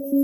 Buenas 0.00 0.16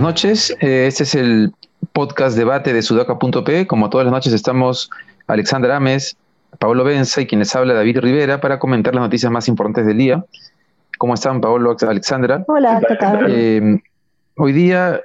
noches, 0.00 0.50
eh, 0.60 0.86
este 0.88 1.04
es 1.04 1.14
el 1.14 1.52
podcast 1.92 2.36
debate 2.36 2.72
de 2.72 2.82
sudaca.p. 2.82 3.68
Como 3.68 3.88
todas 3.88 4.04
las 4.04 4.12
noches 4.12 4.32
estamos 4.32 4.90
Alexandra 5.28 5.76
Ames, 5.76 6.16
Pablo 6.58 6.82
Benza 6.82 7.20
y 7.20 7.28
quien 7.28 7.38
les 7.38 7.54
habla 7.54 7.74
David 7.74 8.00
Rivera 8.00 8.40
para 8.40 8.58
comentar 8.58 8.96
las 8.96 9.04
noticias 9.04 9.30
más 9.30 9.46
importantes 9.46 9.86
del 9.86 9.98
día. 9.98 10.24
¿Cómo 10.98 11.14
están, 11.14 11.40
Pablo, 11.40 11.76
Alexandra? 11.88 12.42
Hola, 12.48 12.82
¿qué 12.88 12.96
tal? 12.96 13.26
Eh, 13.28 13.80
hoy 14.36 14.52
día 14.52 15.00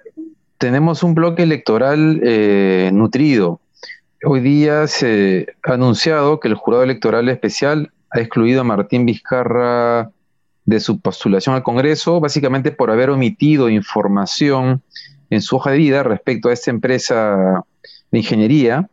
tenemos 0.58 1.04
un 1.04 1.14
bloque 1.14 1.44
electoral 1.44 2.20
eh, 2.24 2.90
nutrido. 2.94 3.60
Hoy 4.24 4.40
día 4.42 4.88
se 4.88 5.48
ha 5.64 5.74
anunciado 5.74 6.40
que 6.40 6.48
el 6.48 6.56
jurado 6.56 6.84
electoral 6.84 7.30
especial 7.30 7.92
ha 8.10 8.20
excluido 8.20 8.62
a 8.62 8.64
Martín 8.64 9.06
Vizcarra 9.06 10.12
de 10.66 10.80
su 10.80 11.00
postulación 11.00 11.56
al 11.56 11.64
Congreso, 11.64 12.20
básicamente 12.20 12.72
por 12.72 12.92
haber 12.92 13.10
omitido 13.10 13.70
información 13.70 14.82
en 15.30 15.42
su 15.42 15.58
hoja 15.58 15.72
de 15.72 15.78
vida 15.78 16.04
respecto 16.04 16.50
a 16.50 16.54
esta 16.54 16.72
empresa 16.72 17.64
de 18.12 18.18
ingeniería, 18.18 18.90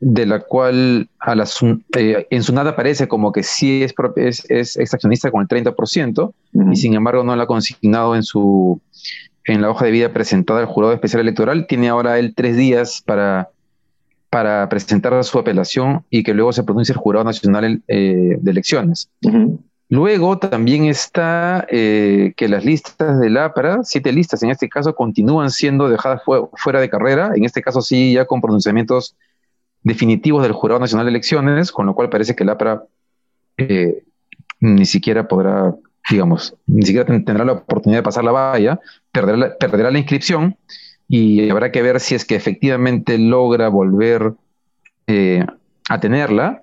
de 0.00 0.26
la 0.26 0.40
cual 0.40 1.08
a 1.18 1.34
la, 1.34 1.48
eh, 1.96 2.26
en 2.28 2.42
su 2.42 2.52
nada 2.52 2.70
aparece 2.70 3.08
como 3.08 3.32
que 3.32 3.42
sí 3.42 3.84
es, 3.84 3.94
es, 4.48 4.76
es, 4.76 4.94
accionista 4.94 5.30
con 5.30 5.42
el 5.42 5.48
30%, 5.48 6.32
y 6.72 6.76
sin 6.76 6.94
embargo 6.94 7.22
no 7.22 7.34
la 7.36 7.44
ha 7.44 7.46
consignado 7.46 8.16
en, 8.16 8.24
su, 8.24 8.80
en 9.44 9.62
la 9.62 9.70
hoja 9.70 9.86
de 9.86 9.90
vida 9.90 10.12
presentada 10.12 10.60
al 10.60 10.66
jurado 10.66 10.92
especial 10.92 11.20
electoral. 11.20 11.66
Tiene 11.66 11.88
ahora 11.88 12.18
él 12.18 12.34
tres 12.34 12.56
días 12.56 13.02
para, 13.04 13.50
para 14.30 14.68
presentar 14.68 15.22
su 15.24 15.38
apelación 15.38 16.04
y 16.10 16.22
que 16.22 16.34
luego 16.34 16.52
se 16.52 16.62
pronuncie 16.62 16.92
el 16.92 16.98
Jurado 16.98 17.24
Nacional 17.24 17.82
eh, 17.88 18.36
de 18.40 18.50
Elecciones. 18.50 19.10
Luego 19.88 20.38
también 20.38 20.86
está 20.86 21.66
eh, 21.68 22.32
que 22.36 22.48
las 22.48 22.64
listas 22.64 23.20
del 23.20 23.36
APRA, 23.36 23.80
siete 23.84 24.10
listas 24.10 24.42
en 24.42 24.48
este 24.48 24.68
caso, 24.68 24.94
continúan 24.94 25.50
siendo 25.50 25.90
dejadas 25.90 26.22
fuera 26.54 26.80
de 26.80 26.88
carrera, 26.88 27.32
en 27.34 27.44
este 27.44 27.60
caso 27.60 27.82
sí 27.82 28.14
ya 28.14 28.24
con 28.24 28.40
pronunciamientos 28.40 29.16
definitivos 29.82 30.44
del 30.44 30.52
Jurado 30.52 30.80
Nacional 30.80 31.04
de 31.04 31.10
Elecciones, 31.10 31.70
con 31.72 31.84
lo 31.84 31.94
cual 31.94 32.08
parece 32.08 32.34
que 32.34 32.42
el 32.42 32.48
APRA 32.48 32.84
eh, 33.58 34.02
ni 34.60 34.86
siquiera 34.86 35.28
podrá, 35.28 35.74
digamos, 36.10 36.56
ni 36.66 36.82
siquiera 36.82 37.06
tendrá 37.06 37.44
la 37.44 37.52
oportunidad 37.52 38.00
de 38.00 38.04
pasar 38.04 38.24
la 38.24 38.32
valla, 38.32 38.80
perderá 39.12 39.36
la, 39.36 39.56
perderá 39.56 39.90
la 39.90 39.98
inscripción 39.98 40.56
y 41.08 41.48
habrá 41.50 41.70
que 41.70 41.82
ver 41.82 42.00
si 42.00 42.14
es 42.14 42.24
que 42.24 42.34
efectivamente 42.34 43.18
logra 43.18 43.68
volver 43.68 44.34
eh, 45.06 45.44
a 45.88 46.00
tenerla 46.00 46.62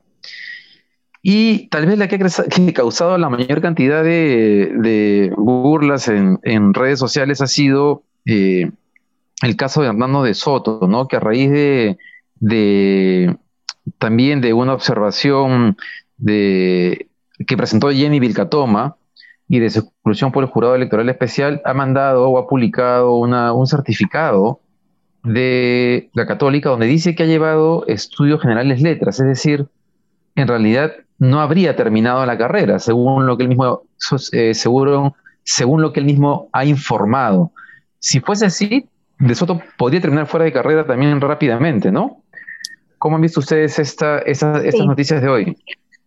y 1.22 1.68
tal 1.68 1.86
vez 1.86 1.98
la 1.98 2.08
que 2.08 2.16
ha 2.16 2.74
causado 2.74 3.18
la 3.18 3.30
mayor 3.30 3.62
cantidad 3.62 4.04
de, 4.04 5.32
burlas 5.36 6.08
en, 6.08 6.74
redes 6.74 7.00
sociales 7.00 7.42
ha 7.42 7.48
sido 7.48 8.04
eh, 8.26 8.72
el 9.42 9.56
caso 9.56 9.82
de 9.82 9.90
Hernando 9.90 10.24
de 10.24 10.34
Soto, 10.34 10.88
¿no? 10.88 11.08
que 11.08 11.18
a 11.18 11.20
raíz 11.20 11.52
de, 11.52 13.38
también 13.98 14.40
de 14.40 14.54
una 14.54 14.74
observación 14.74 15.78
de, 16.18 17.10
que 17.46 17.58
presentó 17.58 17.92
Jenny 17.92 18.20
Vilcatoma 18.20 18.96
y 19.50 19.60
de 19.60 19.70
su 19.72 19.80
exclusión 19.80 20.32
por 20.32 20.44
el 20.44 20.50
jurado 20.50 20.76
electoral 20.76 21.10
especial, 21.10 21.62
ha 21.66 21.74
mandado 21.74 22.30
o 22.30 22.38
ha 22.38 22.48
publicado 22.48 23.16
un 23.16 23.68
certificado 23.68 24.62
de 25.24 26.10
la 26.14 26.28
católica 26.28 26.70
donde 26.70 26.86
dice 26.86 27.16
que 27.16 27.24
ha 27.24 27.26
llevado 27.26 27.84
estudios 27.88 28.42
generales 28.42 28.82
letras, 28.82 29.20
es 29.20 29.26
decir, 29.26 29.66
en 30.36 30.48
realidad 30.48 30.94
no 31.18 31.42
habría 31.42 31.76
terminado 31.76 32.26
la 32.26 32.38
carrera, 32.38 32.80
según 32.80 33.26
lo 33.26 33.38
que 33.38 33.44
él 33.44 33.50
mismo, 33.50 33.82
eh, 34.32 34.54
seguro, 34.54 35.16
según 35.44 35.82
lo 35.82 35.92
que 35.92 36.00
él 36.00 36.06
mismo 36.06 36.48
ha 36.54 36.64
informado. 36.64 37.52
Si 37.98 38.22
fuese 38.22 38.46
así, 38.46 38.88
De 39.18 39.36
Soto 39.36 39.62
podría 39.78 40.00
terminar 40.00 40.28
fuera 40.28 40.46
de 40.46 40.54
carrera 40.54 40.88
también 40.88 41.20
rápidamente, 41.20 41.92
¿no? 41.92 42.22
¿Cómo 43.00 43.18
han 43.18 43.22
visto 43.22 43.42
ustedes 43.42 43.78
esta, 43.80 44.20
estas 44.20 44.64
noticias 44.86 45.22
de 45.22 45.28
hoy? 45.28 45.58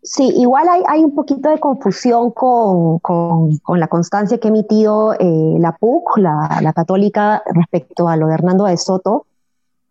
Sí, 0.05 0.33
igual 0.37 0.69
hay, 0.69 0.83
hay, 0.89 1.05
un 1.05 1.15
poquito 1.15 1.49
de 1.49 1.61
confusión 1.61 2.33
con, 2.33 2.99
con, 2.99 3.61
la 3.69 3.87
constancia 3.87 4.39
que 4.39 4.49
ha 4.49 4.51
emitido 4.51 5.15
eh, 5.15 5.57
la 5.61 5.77
PUC, 5.77 6.19
la, 6.19 6.59
la, 6.61 6.73
católica, 6.73 7.43
respecto 7.47 8.09
a 8.09 8.17
lo 8.17 8.27
de 8.27 8.35
Hernando 8.35 8.65
de 8.65 8.77
Soto, 8.77 9.27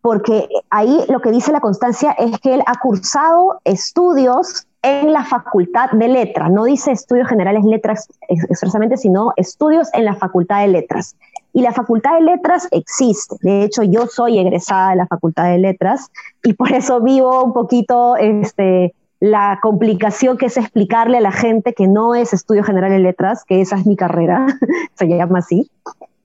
porque 0.02 0.48
ahí 0.68 1.00
lo 1.08 1.20
que 1.20 1.30
dice 1.30 1.50
la 1.50 1.60
constancia 1.60 2.12
es 2.12 2.38
que 2.40 2.54
él 2.54 2.62
ha 2.66 2.78
cursado 2.78 3.60
estudios 3.64 4.66
en 4.82 5.12
la 5.12 5.24
Facultad 5.24 5.92
de 5.92 6.08
Letras, 6.08 6.50
no 6.50 6.64
dice 6.64 6.90
estudios 6.90 7.28
generales 7.28 7.64
letras 7.64 8.08
expresamente, 8.28 8.96
sino 8.96 9.32
estudios 9.36 9.88
en 9.94 10.04
la 10.04 10.14
Facultad 10.14 10.60
de 10.60 10.68
Letras. 10.68 11.16
Y 11.54 11.62
la 11.62 11.72
Facultad 11.72 12.14
de 12.14 12.22
Letras 12.22 12.66
existe. 12.70 13.36
De 13.42 13.62
hecho, 13.62 13.82
yo 13.82 14.06
soy 14.06 14.38
egresada 14.38 14.90
de 14.90 14.96
la 14.96 15.06
Facultad 15.06 15.44
de 15.44 15.58
Letras 15.58 16.10
y 16.42 16.54
por 16.54 16.72
eso 16.72 17.00
vivo 17.00 17.44
un 17.44 17.52
poquito 17.52 18.16
este, 18.16 18.94
la 19.22 19.60
complicación 19.62 20.36
que 20.36 20.46
es 20.46 20.56
explicarle 20.56 21.18
a 21.18 21.20
la 21.20 21.30
gente 21.30 21.74
que 21.74 21.86
no 21.86 22.16
es 22.16 22.32
estudio 22.32 22.64
general 22.64 22.90
de 22.90 22.98
letras, 22.98 23.44
que 23.44 23.60
esa 23.60 23.76
es 23.76 23.86
mi 23.86 23.94
carrera, 23.94 24.46
se 24.94 25.06
llama 25.06 25.38
así. 25.38 25.70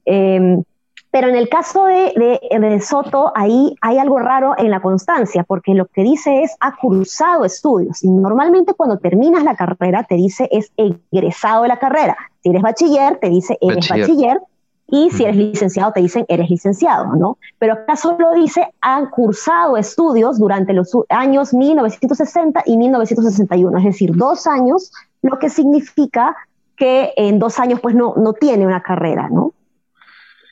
Em, 0.03 0.63
pero 1.12 1.28
en 1.28 1.35
el 1.35 1.47
caso 1.47 1.85
de, 1.85 2.40
de, 2.50 2.81
Soto, 2.81 3.31
ahí 3.35 3.75
hay 3.81 4.00
algo 4.00 4.18
raro 4.18 4.56
en 4.58 4.72
la 4.72 4.80
constancia, 4.80 5.44
porque 5.44 5.75
lo 5.75 5.85
que 5.85 6.02
dice 6.02 6.41
es 6.41 6.56
ha 6.59 6.75
cursado 6.75 7.46
estudios. 7.46 8.03
Y 8.03 8.09
normalmente 8.09 8.74
cuando 8.74 8.97
terminas 8.97 9.44
la 9.44 9.56
carrera 9.56 10.02
te 10.02 10.16
dice 10.16 10.50
es 10.52 10.72
egresado 10.75 11.62
de 11.62 11.68
la 11.68 11.78
carrera. 11.78 12.18
Si 12.41 12.50
eres 12.50 12.64
bachiller, 12.64 13.19
te 13.19 13.29
dice 13.29 13.59
eres 13.62 13.88
bachiller. 13.88 14.41
Y 14.90 15.09
si 15.12 15.24
eres 15.24 15.36
licenciado, 15.36 15.92
te 15.92 16.02
dicen 16.02 16.25
eres 16.30 16.50
licenciado, 16.50 17.16
¿no? 17.16 17.38
Pero 17.59 17.74
acá 17.74 17.96
solo 17.96 18.34
dice 18.34 18.68
han 18.81 19.09
cursado 19.09 19.78
estudios 19.78 20.40
durante 20.40 20.74
los 20.74 20.92
años 21.09 21.53
1960 21.53 22.64
y 22.66 22.78
1961, 22.78 23.78
es 23.78 23.84
decir, 23.84 24.16
dos 24.16 24.47
años, 24.47 24.92
lo 25.22 25.40
que 25.40 25.50
significa 25.50 26.36
que 26.76 27.12
en 27.18 27.40
dos 27.40 27.59
años 27.59 27.80
pues 27.81 27.96
no, 27.96 28.14
no 28.16 28.34
tiene 28.34 28.66
una 28.66 28.81
carrera, 28.81 29.30
¿no? 29.30 29.53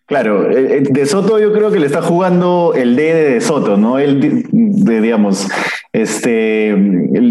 Claro, 0.08 0.52
eh, 0.52 0.78
eh, 0.78 0.82
De 0.82 1.06
Soto 1.06 1.40
yo 1.40 1.52
creo 1.52 1.72
que 1.72 1.80
le 1.80 1.88
está 1.88 2.02
jugando 2.02 2.74
el 2.76 2.96
D 2.96 3.14
de 3.14 3.30
De 3.32 3.42
Soto, 3.42 3.76
¿no? 3.76 3.98
Él, 3.98 4.46
digamos, 4.52 5.48
este, 5.96 6.76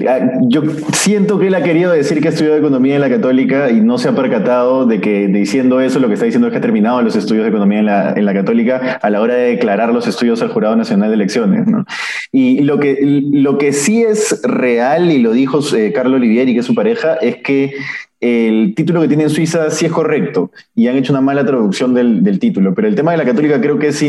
ah, 0.09 0.31
yo 0.49 0.63
siento 0.93 1.39
que 1.39 1.49
él 1.49 1.55
ha 1.55 1.63
querido 1.63 1.93
decir 1.93 2.23
que 2.23 2.29
ha 2.29 2.31
estudiado 2.31 2.57
economía 2.57 2.95
en 2.95 3.03
la 3.03 3.11
católica 3.11 3.71
y 3.71 3.83
no 3.83 3.99
se 3.99 4.09
ha 4.09 4.15
percatado 4.15 4.87
de 4.87 5.03
que 5.03 5.29
diciendo 5.29 5.81
eso 5.81 6.01
lo 6.01 6.09
que 6.09 6.15
está 6.15 6.25
diciendo 6.25 6.49
es 6.49 6.53
que 6.53 6.59
ha 6.59 6.63
terminado 6.63 7.03
los 7.03 7.15
estudios 7.15 7.45
de 7.45 7.51
economía 7.51 7.81
en 7.81 7.87
la, 7.87 8.13
en 8.15 8.25
la 8.25 8.33
católica 8.33 8.99
a 9.03 9.11
la 9.11 9.21
hora 9.21 9.35
de 9.35 9.51
declarar 9.51 9.93
los 9.93 10.07
estudios 10.07 10.41
al 10.41 10.49
Jurado 10.49 10.77
Nacional 10.77 11.11
de 11.11 11.15
Elecciones, 11.15 11.67
¿no? 11.67 11.85
Y 12.33 12.63
lo 12.63 12.79
que, 12.79 12.99
lo 13.03 13.59
que 13.59 13.75
sí 13.75 14.03
es 14.03 14.41
real, 14.43 15.11
y 15.11 15.19
lo 15.19 15.33
dijo 15.33 15.61
eh, 15.77 15.93
Carlos 15.93 16.17
Olivieri, 16.17 16.55
que 16.55 16.61
es 16.61 16.67
su 16.67 16.75
pareja, 16.75 17.17
es 17.17 17.37
que 17.37 17.75
el 18.25 18.75
título 18.75 19.03
que 19.03 19.09
tiene 19.09 19.25
en 19.25 19.31
Suiza 19.31 19.71
sí 19.71 19.85
es 19.85 19.93
correcto 19.93 20.51
y 20.75 20.89
han 20.89 20.97
hecho 20.97 21.13
una 21.13 21.21
mala 21.21 21.45
traducción 21.45 21.93
del, 21.93 22.39
título, 22.39 22.75
pero 22.75 22.89
el 22.89 22.95
tema 22.95 23.11
de 23.11 23.19
la 23.19 23.25
católica 23.27 23.61
creo 23.61 23.79
que 23.79 23.89
es, 23.89 24.03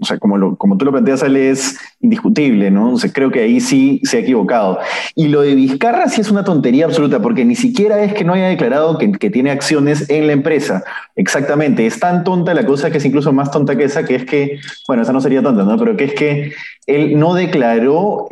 o 0.00 0.04
sea, 0.04 0.16
como, 0.18 0.56
tú 0.78 0.84
lo 0.84 0.92
planteas, 0.92 1.24
Ale, 1.24 1.50
es 1.50 1.76
indiscutible, 2.00 2.70
¿no? 2.70 2.92
O 2.92 2.98
sea, 2.98 3.12
creo 3.12 3.32
que 3.32 3.40
ahí 3.40 3.60
sí 3.60 4.00
se 4.04 4.18
ha 4.18 4.20
equivocado. 4.20 4.78
Y 5.16 5.26
lo 5.26 5.40
de 5.40 5.56
Vizcarra 5.56 6.08
sí 6.08 6.20
es 6.20 6.30
una 6.30 6.44
tontería 6.44 6.84
absoluta, 6.84 7.20
porque 7.20 7.44
ni 7.44 7.56
siquiera 7.56 8.04
es 8.04 8.14
que 8.14 8.22
no 8.22 8.32
haya 8.32 8.46
declarado 8.46 8.96
que, 8.96 9.10
que 9.10 9.30
tiene 9.30 9.50
acciones 9.50 10.08
en 10.08 10.28
la 10.28 10.34
empresa. 10.34 10.84
Exactamente, 11.16 11.84
es 11.84 11.98
tan 11.98 12.22
tonta 12.22 12.54
la 12.54 12.64
cosa 12.64 12.92
que 12.92 12.98
es 12.98 13.04
incluso 13.04 13.32
más 13.32 13.50
tonta 13.50 13.76
que 13.76 13.84
esa, 13.84 14.04
que 14.04 14.14
es 14.14 14.24
que, 14.24 14.60
bueno, 14.86 15.02
esa 15.02 15.12
no 15.12 15.20
sería 15.20 15.42
tonta, 15.42 15.64
¿no? 15.64 15.76
Pero 15.76 15.96
que 15.96 16.04
es 16.04 16.14
que 16.14 16.52
él 16.86 17.18
no 17.18 17.34
declaró, 17.34 18.28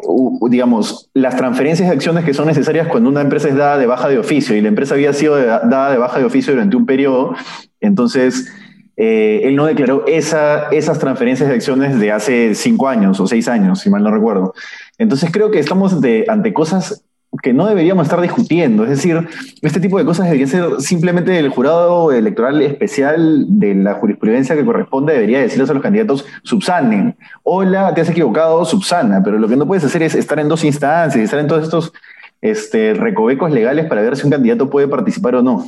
digamos, 0.49 1.09
las 1.15 1.37
transferencias 1.37 1.89
de 1.89 1.95
acciones 1.95 2.25
que 2.25 2.35
son 2.35 2.47
necesarias 2.47 2.89
cuando 2.89 3.09
una 3.09 3.21
empresa 3.21 3.49
es 3.49 3.55
dada 3.55 3.79
de 3.79 3.87
baja 3.87 4.09
de 4.09 4.19
oficio 4.19 4.57
y 4.57 4.61
la 4.61 4.69
empresa 4.69 4.95
había 4.95 5.13
sido 5.13 5.37
dada 5.37 5.93
de 5.93 5.99
baja 5.99 6.19
de 6.19 6.25
oficio 6.25 6.53
durante 6.53 6.77
un 6.77 6.85
periodo, 6.85 7.35
entonces 7.81 8.53
eh, 8.97 9.43
él 9.45 9.57
no 9.57 9.67
declaró 9.67 10.05
esa, 10.07 10.69
esas 10.71 10.99
transferencias 10.99 11.49
de 11.49 11.55
acciones 11.55 11.99
de 12.01 12.13
hace 12.13 12.55
cinco 12.55 12.89
años 12.89 13.21
o 13.21 13.27
seis 13.27 13.47
años, 13.47 13.81
si 13.81 13.89
mal 13.89 14.03
no 14.03 14.11
recuerdo. 14.11 14.53
Entonces 14.99 15.31
creo 15.33 15.51
que 15.51 15.59
estamos 15.59 15.97
ante 16.29 16.53
cosas 16.53 17.05
que 17.43 17.53
no 17.53 17.67
deberíamos 17.67 18.07
estar 18.07 18.21
discutiendo. 18.21 18.85
Es 18.85 18.91
decir, 18.91 19.29
este 19.63 19.81
tipo 19.81 19.99
de 19.99 20.05
cosas 20.05 20.27
debería 20.27 20.47
ser 20.47 20.81
simplemente 20.81 21.39
el 21.39 21.49
jurado 21.49 22.13
electoral 22.13 22.61
especial 22.63 23.47
de 23.49 23.75
la 23.75 23.95
jurisprudencia 23.95 24.57
que 24.57 24.65
corresponde, 24.65 25.13
debería 25.13 25.41
decirles 25.41 25.71
a 25.71 25.75
los 25.75 25.83
candidatos, 25.83 26.25
subsanen. 26.43 27.17
Hola, 27.43 27.95
te 27.95 28.01
has 28.01 28.09
equivocado, 28.11 28.65
subsana. 28.65 29.23
Pero 29.23 29.39
lo 29.39 29.49
que 29.49 29.57
no 29.57 29.67
puedes 29.67 29.85
hacer 29.85 30.03
es 30.03 30.15
estar 30.15 30.39
en 30.39 30.49
dos 30.49 30.65
instancias, 30.65 31.23
estar 31.23 31.39
en 31.41 31.47
todos 31.47 31.65
estos 31.65 31.93
este, 32.41 32.95
recovecos 32.95 33.51
legales 33.51 33.87
para 33.87 34.03
ver 34.03 34.17
si 34.17 34.25
un 34.25 34.31
candidato 34.31 34.71
puede 34.71 34.89
participar 34.89 35.37
o 35.37 35.43
no. 35.43 35.67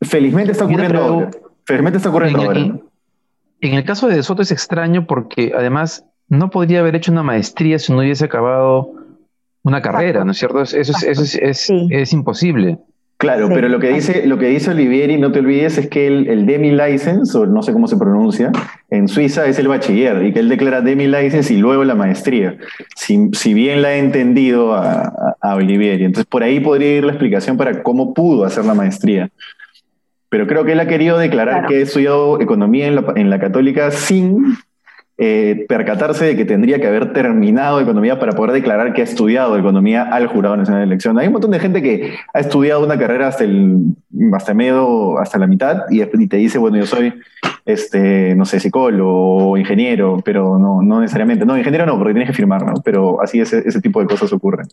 Felizmente 0.00 0.52
está 0.52 0.64
ocurriendo 0.64 1.30
Felizmente 1.64 1.98
está 1.98 2.08
ocurriendo 2.08 2.50
en, 2.52 2.82
En, 3.60 3.74
el 3.74 3.84
caso 3.84 4.08
de 4.08 4.22
Soto 4.22 4.40
es 4.40 4.50
extraño 4.50 5.06
porque 5.06 5.52
además 5.54 6.06
no 6.28 6.48
podría 6.48 6.80
haber 6.80 6.96
hecho 6.96 7.12
una 7.12 7.22
maestría 7.22 7.78
si 7.78 7.92
no 7.92 7.98
hubiese 7.98 8.24
acabado 8.24 8.94
una 9.62 9.82
carrera, 9.82 10.24
¿no 10.24 10.32
es 10.32 10.38
cierto? 10.38 10.62
Eso, 10.62 10.76
es, 10.78 11.02
eso 11.02 11.22
es, 11.22 11.70
es, 11.90 12.12
imposible. 12.12 12.78
Claro, 13.18 13.48
pero 13.48 13.68
lo 13.68 13.80
que 13.80 13.88
dice, 13.92 14.26
lo 14.28 14.38
que 14.38 14.46
dice 14.46 14.70
Olivieri, 14.70 15.18
no 15.18 15.32
te 15.32 15.40
olvides, 15.40 15.76
es 15.76 15.88
que 15.88 16.06
el, 16.06 16.28
el 16.28 16.46
Demi 16.46 16.70
License, 16.70 17.36
o 17.36 17.46
no 17.46 17.62
sé 17.62 17.72
cómo 17.72 17.88
se 17.88 17.96
pronuncia, 17.96 18.52
en 18.90 19.08
Suiza 19.08 19.46
es 19.46 19.58
el 19.58 19.66
bachiller, 19.66 20.24
y 20.24 20.32
que 20.32 20.38
él 20.38 20.48
declara 20.48 20.82
Demi 20.82 21.08
License 21.08 21.52
y 21.52 21.56
luego 21.56 21.82
la 21.82 21.96
maestría. 21.96 22.56
Si, 22.94 23.30
si 23.32 23.54
bien 23.54 23.82
la 23.82 23.94
he 23.94 23.98
entendido 23.98 24.72
a, 24.72 25.34
a, 25.40 25.54
Olivieri. 25.56 26.04
Entonces, 26.04 26.26
por 26.26 26.44
ahí 26.44 26.60
podría 26.60 26.96
ir 26.96 27.04
la 27.04 27.12
explicación 27.12 27.56
para 27.56 27.82
cómo 27.82 28.14
pudo 28.14 28.44
hacer 28.44 28.64
la 28.64 28.74
maestría. 28.74 29.30
Pero 30.28 30.46
creo 30.46 30.64
que 30.64 30.72
él 30.72 30.80
ha 30.80 30.86
querido 30.86 31.18
declarar 31.18 31.66
que 31.66 31.76
ha 31.76 31.80
estudiado 31.80 32.40
economía 32.40 32.86
en 32.86 32.94
la, 32.94 33.04
en 33.16 33.30
la 33.30 33.40
católica 33.40 33.90
sin 33.90 34.56
eh, 35.20 35.66
percatarse 35.68 36.26
de 36.26 36.36
que 36.36 36.44
tendría 36.44 36.80
que 36.80 36.86
haber 36.86 37.12
terminado 37.12 37.80
economía 37.80 38.20
para 38.20 38.34
poder 38.34 38.52
declarar 38.52 38.92
que 38.92 39.00
ha 39.00 39.04
estudiado 39.04 39.58
economía 39.58 40.04
al 40.04 40.28
Jurado 40.28 40.56
Nacional 40.56 40.82
de 40.82 40.86
Elección. 40.86 41.18
Hay 41.18 41.26
un 41.26 41.32
montón 41.32 41.50
de 41.50 41.58
gente 41.58 41.82
que 41.82 42.14
ha 42.32 42.38
estudiado 42.38 42.84
una 42.84 42.96
carrera 42.96 43.26
hasta 43.26 43.42
el 43.42 43.96
hasta 44.32 44.54
medio, 44.54 45.18
hasta 45.18 45.38
la 45.38 45.48
mitad 45.48 45.82
y, 45.90 46.04
te 46.28 46.36
dice, 46.36 46.58
bueno, 46.58 46.76
yo 46.76 46.86
soy, 46.86 47.12
este, 47.64 48.36
no 48.36 48.44
sé, 48.44 48.60
psicólogo 48.60 49.50
o 49.50 49.56
ingeniero, 49.56 50.22
pero 50.24 50.56
no, 50.56 50.82
no 50.82 51.00
necesariamente. 51.00 51.44
No, 51.44 51.58
ingeniero 51.58 51.84
no, 51.84 51.98
porque 51.98 52.12
tienes 52.12 52.30
que 52.30 52.36
firmar, 52.36 52.64
¿no? 52.64 52.74
Pero 52.84 53.20
así 53.20 53.40
ese, 53.40 53.64
ese 53.66 53.80
tipo 53.80 54.00
de 54.00 54.06
cosas 54.06 54.32
ocurren. 54.32 54.68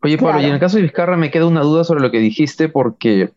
Oye, 0.00 0.16
Pablo, 0.16 0.40
y 0.42 0.44
en 0.44 0.52
el 0.52 0.60
caso 0.60 0.76
de 0.76 0.84
Vizcarra 0.84 1.16
me 1.16 1.32
queda 1.32 1.46
una 1.46 1.62
duda 1.62 1.82
sobre 1.82 2.02
lo 2.02 2.12
que 2.12 2.20
dijiste 2.20 2.68
porque, 2.68 3.30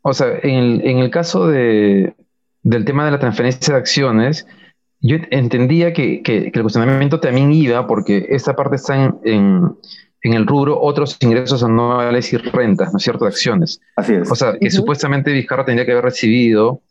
o 0.00 0.14
sea, 0.14 0.28
en 0.42 0.54
el, 0.54 0.80
en 0.86 0.98
el 1.00 1.10
caso 1.10 1.46
de, 1.48 2.14
del 2.62 2.86
tema 2.86 3.04
de 3.04 3.10
la 3.10 3.18
transferencia 3.18 3.74
de 3.74 3.80
acciones, 3.80 4.46
yo 5.00 5.16
entendía 5.30 5.92
que, 5.92 6.22
el 6.24 6.62
cuestionamiento 6.62 7.20
también 7.20 7.52
iba 7.52 7.86
porque 7.86 8.26
esta 8.30 8.54
parte 8.54 8.76
está 8.76 9.14
en, 9.24 9.76
el 10.22 10.46
rubro 10.46 10.78
otros 10.80 11.16
ingresos 11.20 11.64
anuales 11.64 12.32
y 12.32 12.36
rentas, 12.36 12.92
¿no 12.92 12.98
es 12.98 13.02
cierto?, 13.02 13.24
de 13.24 13.30
acciones. 13.30 13.80
Así 13.96 14.14
es. 14.14 14.30
O 14.30 14.34
sea, 14.34 14.58
que 14.58 14.70
supuestamente 14.70 15.32
Vizcarra 15.32 15.64
tendría 15.64 15.86
que 15.86 15.92
haber 15.92 16.04
recibido 16.04 16.82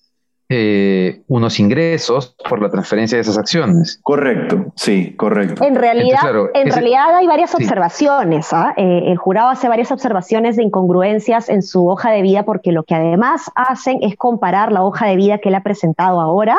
eh, 0.51 1.21
unos 1.27 1.59
ingresos 1.59 2.35
por 2.49 2.59
la 2.59 2.71
transferencia 2.71 3.17
de 3.17 3.21
esas 3.21 3.37
acciones. 3.37 3.99
Correcto, 4.01 4.73
sí, 4.75 5.13
correcto. 5.15 5.63
En 5.63 5.75
realidad, 5.75 6.21
en 6.55 6.71
realidad 6.71 7.15
hay 7.15 7.27
varias 7.27 7.53
observaciones. 7.53 8.51
¿ah? 8.51 8.73
Eh, 8.75 9.03
el 9.05 9.17
jurado 9.17 9.49
hace 9.49 9.67
varias 9.69 9.91
observaciones 9.91 10.55
de 10.55 10.63
incongruencias 10.63 11.49
en 11.49 11.61
su 11.61 11.87
hoja 11.87 12.09
de 12.09 12.23
vida 12.23 12.45
porque 12.45 12.71
lo 12.71 12.81
que 12.81 12.95
además 12.95 13.51
hacen 13.53 13.99
es 14.01 14.15
comparar 14.15 14.71
la 14.71 14.81
hoja 14.81 15.05
de 15.05 15.17
vida 15.17 15.37
que 15.37 15.49
él 15.49 15.55
ha 15.55 15.61
presentado 15.61 16.19
ahora 16.19 16.57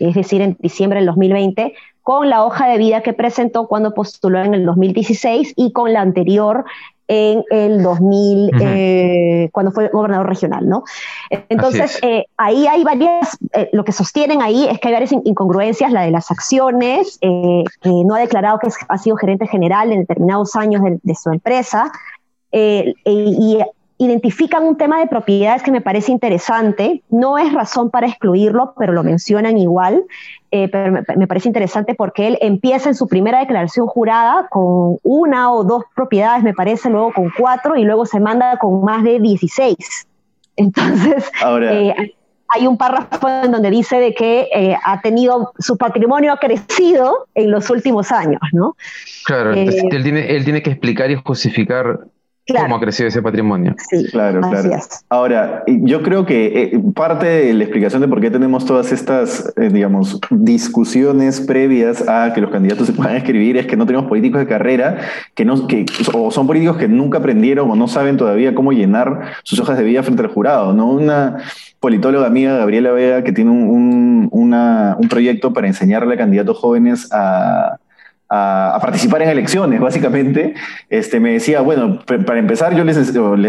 es 0.00 0.14
decir, 0.14 0.40
en 0.40 0.56
diciembre 0.60 0.98
del 0.98 1.06
2020, 1.06 1.74
con 2.02 2.28
la 2.28 2.44
hoja 2.44 2.66
de 2.68 2.78
vida 2.78 3.02
que 3.02 3.12
presentó 3.12 3.68
cuando 3.68 3.94
postuló 3.94 4.42
en 4.42 4.54
el 4.54 4.64
2016 4.64 5.52
y 5.56 5.72
con 5.72 5.92
la 5.92 6.00
anterior 6.00 6.64
en 7.06 7.42
el 7.50 7.82
2000, 7.82 8.50
eh, 8.60 9.48
cuando 9.50 9.72
fue 9.72 9.88
gobernador 9.88 10.28
regional, 10.28 10.68
¿no? 10.68 10.84
Entonces, 11.48 11.98
eh, 12.02 12.26
ahí 12.36 12.68
hay 12.68 12.84
varias, 12.84 13.36
eh, 13.52 13.68
lo 13.72 13.82
que 13.82 13.90
sostienen 13.90 14.42
ahí 14.42 14.68
es 14.68 14.78
que 14.78 14.88
hay 14.88 14.94
varias 14.94 15.12
incongruencias, 15.24 15.90
la 15.90 16.02
de 16.02 16.12
las 16.12 16.30
acciones, 16.30 17.18
que 17.20 17.64
no 17.82 18.14
ha 18.14 18.20
declarado 18.20 18.60
que 18.60 18.68
ha 18.88 18.98
sido 18.98 19.16
gerente 19.16 19.48
general 19.48 19.90
en 19.90 20.00
determinados 20.00 20.54
años 20.54 20.82
de, 20.82 21.00
de 21.02 21.14
su 21.16 21.30
empresa, 21.30 21.90
y 22.52 23.58
identifican 24.00 24.64
un 24.64 24.78
tema 24.78 24.98
de 24.98 25.06
propiedades 25.06 25.62
que 25.62 25.70
me 25.70 25.82
parece 25.82 26.10
interesante. 26.10 27.02
No 27.10 27.36
es 27.36 27.52
razón 27.52 27.90
para 27.90 28.06
excluirlo, 28.06 28.72
pero 28.78 28.94
lo 28.94 29.02
mencionan 29.02 29.58
igual. 29.58 30.04
Eh, 30.50 30.68
pero 30.68 31.04
me, 31.16 31.26
parece 31.26 31.48
interesante 31.48 31.94
porque 31.94 32.26
él 32.26 32.38
empieza 32.40 32.88
en 32.88 32.94
su 32.94 33.06
primera 33.06 33.40
declaración 33.40 33.86
jurada 33.86 34.48
con 34.48 34.96
una 35.02 35.52
o 35.52 35.64
dos 35.64 35.84
propiedades, 35.94 36.42
me 36.42 36.54
parece, 36.54 36.88
luego 36.88 37.12
con 37.12 37.30
cuatro 37.38 37.76
y 37.76 37.84
luego 37.84 38.06
se 38.06 38.20
manda 38.20 38.56
con 38.56 38.82
más 38.82 39.04
de 39.04 39.20
16. 39.20 39.76
Entonces, 40.56 41.30
eh, 41.60 41.94
hay 42.48 42.66
un 42.66 42.78
párrafo 42.78 43.28
en 43.28 43.52
donde 43.52 43.70
dice 43.70 44.00
de 44.00 44.14
que 44.14 44.48
eh, 44.54 44.76
ha 44.82 45.02
tenido, 45.02 45.52
su 45.58 45.76
patrimonio 45.76 46.32
ha 46.32 46.38
crecido 46.38 47.28
en 47.34 47.50
los 47.50 47.68
últimos 47.68 48.10
años, 48.12 48.40
¿no? 48.52 48.76
Claro, 49.26 49.52
él, 49.52 50.02
tiene, 50.02 50.34
él 50.34 50.44
tiene 50.44 50.62
que 50.62 50.70
explicar 50.70 51.10
y 51.10 51.16
justificar 51.16 52.00
cómo 52.52 52.76
ha 52.76 52.80
crecido 52.80 53.08
ese 53.08 53.22
patrimonio. 53.22 53.74
Sí, 53.90 54.06
claro, 54.10 54.40
claro. 54.40 54.70
Ahora, 55.08 55.62
yo 55.66 56.02
creo 56.02 56.26
que 56.26 56.70
eh, 56.74 56.80
parte 56.94 57.26
de 57.26 57.54
la 57.54 57.64
explicación 57.64 58.00
de 58.02 58.08
por 58.08 58.20
qué 58.20 58.30
tenemos 58.30 58.64
todas 58.64 58.92
estas, 58.92 59.52
eh, 59.56 59.68
digamos, 59.70 60.20
discusiones 60.30 61.40
previas 61.40 62.06
a 62.08 62.32
que 62.32 62.40
los 62.40 62.50
candidatos 62.50 62.86
se 62.86 62.92
puedan 62.92 63.16
escribir 63.16 63.56
es 63.56 63.66
que 63.66 63.76
no 63.76 63.86
tenemos 63.86 64.08
políticos 64.08 64.40
de 64.40 64.46
carrera 64.46 64.98
que 65.34 65.44
no, 65.44 65.66
que, 65.66 65.86
o 66.12 66.30
son 66.30 66.46
políticos 66.46 66.76
que 66.76 66.88
nunca 66.88 67.18
aprendieron 67.18 67.70
o 67.70 67.76
no 67.76 67.88
saben 67.88 68.16
todavía 68.16 68.54
cómo 68.54 68.72
llenar 68.72 69.32
sus 69.42 69.60
hojas 69.60 69.78
de 69.78 69.84
vida 69.84 70.02
frente 70.02 70.22
al 70.22 70.28
jurado, 70.28 70.72
¿no? 70.72 70.90
Una 70.90 71.38
politóloga 71.80 72.26
amiga, 72.26 72.56
Gabriela 72.58 72.92
Vega, 72.92 73.24
que 73.24 73.32
tiene 73.32 73.50
un, 73.50 74.28
un 74.30 75.08
proyecto 75.08 75.52
para 75.52 75.66
enseñarle 75.66 76.14
a 76.14 76.18
candidatos 76.18 76.58
jóvenes 76.58 77.08
a 77.12 77.78
a, 78.30 78.78
participar 78.80 79.22
en 79.22 79.28
elecciones, 79.28 79.80
básicamente, 79.80 80.54
este, 80.88 81.18
me 81.18 81.32
decía, 81.32 81.60
bueno, 81.62 81.98
para 82.04 82.38
empezar, 82.38 82.74
yo 82.74 82.84
les, 82.84 82.96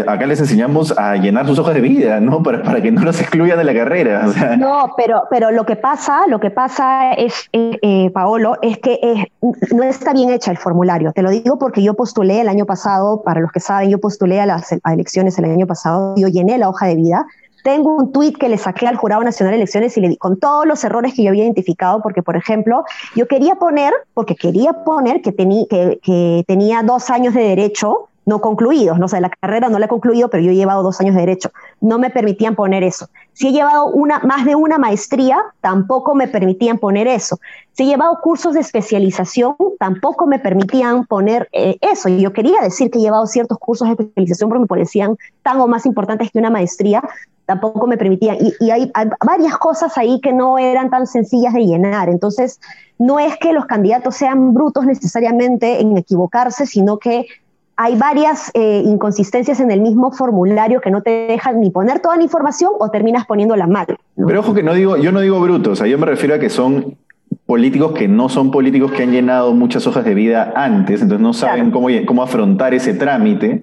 acá 0.08 0.26
les 0.26 0.40
enseñamos 0.40 0.96
a 0.98 1.16
llenar 1.16 1.46
sus 1.46 1.58
hojas 1.60 1.74
de 1.74 1.80
vida, 1.80 2.20
¿no? 2.20 2.42
Para, 2.42 2.62
para 2.62 2.82
que 2.82 2.90
no 2.90 3.02
los 3.02 3.20
excluyan 3.20 3.56
de 3.56 3.64
la 3.64 3.72
carrera. 3.72 4.26
No, 4.58 4.94
pero, 4.96 5.24
pero 5.30 5.52
lo 5.52 5.64
que 5.64 5.76
pasa, 5.76 6.26
lo 6.26 6.40
que 6.40 6.50
pasa 6.50 7.12
es, 7.12 7.48
eh, 7.52 7.78
eh, 7.82 8.10
Paolo, 8.10 8.56
es 8.62 8.78
que 8.78 9.30
no 9.72 9.84
está 9.84 10.12
bien 10.12 10.30
hecha 10.30 10.50
el 10.50 10.58
formulario. 10.58 11.12
Te 11.12 11.22
lo 11.22 11.30
digo 11.30 11.58
porque 11.58 11.82
yo 11.82 11.94
postulé 11.94 12.40
el 12.40 12.48
año 12.48 12.66
pasado, 12.66 13.22
para 13.22 13.40
los 13.40 13.52
que 13.52 13.60
saben, 13.60 13.90
yo 13.90 14.00
postulé 14.00 14.40
a 14.40 14.46
las 14.46 14.74
elecciones 14.84 15.38
el 15.38 15.44
año 15.44 15.68
pasado, 15.68 16.14
yo 16.16 16.26
llené 16.26 16.58
la 16.58 16.68
hoja 16.68 16.86
de 16.86 16.96
vida 16.96 17.26
tengo 17.62 17.96
un 17.96 18.12
tuit 18.12 18.36
que 18.36 18.48
le 18.48 18.58
saqué 18.58 18.86
al 18.86 18.96
Jurado 18.96 19.22
Nacional 19.22 19.52
de 19.52 19.56
Elecciones 19.58 19.96
y 19.96 20.00
le 20.00 20.08
di 20.08 20.16
con 20.16 20.38
todos 20.38 20.66
los 20.66 20.82
errores 20.84 21.14
que 21.14 21.22
yo 21.22 21.30
había 21.30 21.44
identificado, 21.44 22.02
porque, 22.02 22.22
por 22.22 22.36
ejemplo, 22.36 22.84
yo 23.14 23.26
quería 23.26 23.56
poner, 23.56 23.92
porque 24.14 24.36
quería 24.36 24.72
poner 24.84 25.22
que, 25.22 25.34
que, 25.34 26.00
que 26.02 26.44
tenía 26.46 26.82
dos 26.82 27.10
años 27.10 27.34
de 27.34 27.42
derecho 27.42 28.08
no 28.24 28.40
concluidos, 28.40 28.98
no 28.98 29.08
sé, 29.08 29.20
la 29.20 29.30
carrera 29.30 29.68
no 29.68 29.78
la 29.78 29.86
he 29.86 29.88
concluido, 29.88 30.28
pero 30.28 30.42
yo 30.42 30.52
he 30.52 30.54
llevado 30.54 30.82
dos 30.82 31.00
años 31.00 31.14
de 31.14 31.22
derecho. 31.22 31.50
No 31.80 31.98
me 31.98 32.10
permitían 32.10 32.54
poner 32.54 32.84
eso. 32.84 33.08
Si 33.32 33.48
he 33.48 33.52
llevado 33.52 33.86
una, 33.86 34.20
más 34.20 34.44
de 34.44 34.54
una 34.54 34.78
maestría, 34.78 35.38
tampoco 35.60 36.14
me 36.14 36.28
permitían 36.28 36.78
poner 36.78 37.08
eso. 37.08 37.38
Si 37.72 37.82
he 37.82 37.86
llevado 37.86 38.18
cursos 38.22 38.54
de 38.54 38.60
especialización, 38.60 39.56
tampoco 39.78 40.26
me 40.26 40.38
permitían 40.38 41.04
poner 41.06 41.48
eh, 41.52 41.78
eso. 41.80 42.08
Yo 42.08 42.32
quería 42.32 42.60
decir 42.60 42.90
que 42.90 42.98
he 42.98 43.02
llevado 43.02 43.26
ciertos 43.26 43.58
cursos 43.58 43.88
de 43.88 43.94
especialización 43.94 44.48
porque 44.48 44.60
me 44.60 44.66
parecían 44.66 45.16
tan 45.42 45.60
o 45.60 45.66
más 45.66 45.84
importantes 45.86 46.30
que 46.30 46.38
una 46.38 46.50
maestría, 46.50 47.02
tampoco 47.52 47.86
me 47.86 47.98
permitían. 47.98 48.38
Y, 48.60 48.70
hay, 48.70 48.90
hay, 48.94 49.08
varias 49.24 49.58
cosas 49.58 49.96
ahí 49.98 50.20
que 50.20 50.32
no 50.32 50.58
eran 50.58 50.88
tan 50.88 51.06
sencillas 51.06 51.52
de 51.52 51.60
llenar. 51.60 52.08
Entonces, 52.08 52.60
no 52.98 53.18
es 53.18 53.36
que 53.36 53.52
los 53.52 53.66
candidatos 53.66 54.16
sean 54.16 54.54
brutos 54.54 54.86
necesariamente 54.86 55.80
en 55.80 55.96
equivocarse, 55.98 56.66
sino 56.66 56.98
que 56.98 57.26
hay 57.76 57.96
varias 57.96 58.50
eh, 58.54 58.82
inconsistencias 58.84 59.60
en 59.60 59.70
el 59.70 59.80
mismo 59.80 60.12
formulario 60.12 60.80
que 60.80 60.90
no 60.90 61.02
te 61.02 61.26
dejan 61.28 61.60
ni 61.60 61.70
poner 61.70 62.00
toda 62.00 62.16
la 62.16 62.22
información 62.22 62.72
o 62.78 62.90
terminas 62.90 63.26
poniéndola 63.26 63.66
mal. 63.66 63.86
Pero 64.14 64.40
ojo 64.40 64.54
que 64.54 64.62
no 64.62 64.72
digo, 64.72 64.96
yo 64.96 65.12
no 65.12 65.20
digo 65.20 65.40
brutos, 65.40 65.80
o 65.80 65.86
yo 65.86 65.98
me 65.98 66.06
refiero 66.06 66.34
a 66.34 66.38
que 66.38 66.48
son 66.48 66.96
políticos 67.46 67.92
que 67.92 68.08
no 68.08 68.28
son 68.28 68.50
políticos 68.50 68.92
que 68.92 69.02
han 69.02 69.10
llenado 69.10 69.52
muchas 69.52 69.86
hojas 69.86 70.04
de 70.04 70.14
vida 70.14 70.52
antes, 70.54 71.02
entonces 71.02 71.22
no 71.22 71.32
saben 71.32 71.70
cómo, 71.70 71.88
cómo 72.06 72.22
afrontar 72.22 72.72
ese 72.72 72.94
trámite. 72.94 73.62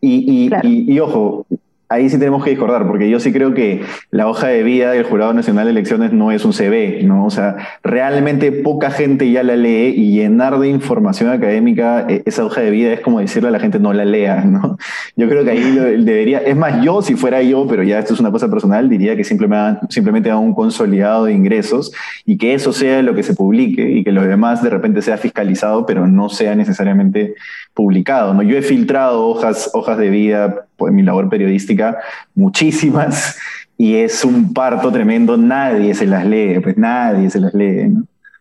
Y, 0.00 0.48
y, 0.62 0.92
y, 0.92 1.00
ojo, 1.00 1.46
ahí 1.88 2.10
sí 2.10 2.18
tenemos 2.18 2.42
que 2.42 2.50
discordar, 2.50 2.86
porque 2.86 3.08
yo 3.08 3.20
sí 3.20 3.32
creo 3.32 3.54
que 3.54 3.82
la 4.10 4.28
hoja 4.28 4.48
de 4.48 4.62
vida 4.62 4.90
del 4.90 5.04
Jurado 5.04 5.32
Nacional 5.32 5.66
de 5.66 5.70
Elecciones 5.70 6.12
no 6.12 6.32
es 6.32 6.44
un 6.44 6.52
CV, 6.52 7.02
¿no? 7.04 7.24
O 7.24 7.30
sea, 7.30 7.56
realmente 7.84 8.50
poca 8.50 8.90
gente 8.90 9.30
ya 9.30 9.44
la 9.44 9.56
lee 9.56 9.94
y 9.96 10.12
llenar 10.12 10.58
de 10.58 10.68
información 10.68 11.30
académica 11.30 12.06
e, 12.08 12.22
esa 12.26 12.44
hoja 12.44 12.60
de 12.60 12.70
vida 12.70 12.92
es 12.92 13.00
como 13.00 13.20
decirle 13.20 13.48
a 13.48 13.52
la 13.52 13.60
gente 13.60 13.78
no 13.78 13.92
la 13.92 14.04
lea, 14.04 14.44
¿no? 14.44 14.78
Yo 15.14 15.28
creo 15.28 15.44
que 15.44 15.50
ahí 15.50 15.62
debería, 15.98 16.38
es 16.38 16.56
más, 16.56 16.82
yo 16.82 17.02
si 17.02 17.14
fuera 17.14 17.42
yo, 17.42 17.66
pero 17.68 17.82
ya 17.84 18.00
esto 18.00 18.14
es 18.14 18.20
una 18.20 18.32
cosa 18.32 18.50
personal, 18.50 18.88
diría 18.88 19.16
que 19.16 19.24
simplemente, 19.24 19.86
simplemente 19.88 20.34
un 20.34 20.54
consolidado 20.54 21.26
de 21.26 21.32
ingresos 21.32 21.92
y 22.24 22.36
que 22.36 22.54
eso 22.54 22.72
sea 22.72 23.00
lo 23.02 23.14
que 23.14 23.22
se 23.22 23.34
publique 23.34 23.90
y 23.90 24.04
que 24.04 24.12
lo 24.12 24.22
demás 24.22 24.62
de 24.62 24.70
repente 24.70 25.02
sea 25.02 25.18
fiscalizado, 25.18 25.86
pero 25.86 26.06
no 26.06 26.28
sea 26.28 26.56
necesariamente 26.56 27.34
publicado, 27.74 28.34
¿no? 28.34 28.42
Yo 28.42 28.56
he 28.56 28.62
filtrado 28.62 29.28
hojas, 29.28 29.70
hojas 29.74 29.98
de 29.98 30.10
vida 30.10 30.66
en 30.80 30.94
mi 30.94 31.02
labor 31.02 31.28
periodística, 31.28 31.98
muchísimas, 32.34 33.38
y 33.78 33.96
es 33.96 34.24
un 34.24 34.52
parto 34.52 34.90
tremendo, 34.90 35.36
nadie 35.36 35.94
se 35.94 36.06
las 36.06 36.24
lee, 36.24 36.60
pues 36.60 36.76
nadie 36.76 37.30
se 37.30 37.40
las 37.40 37.54
lee. 37.54 37.92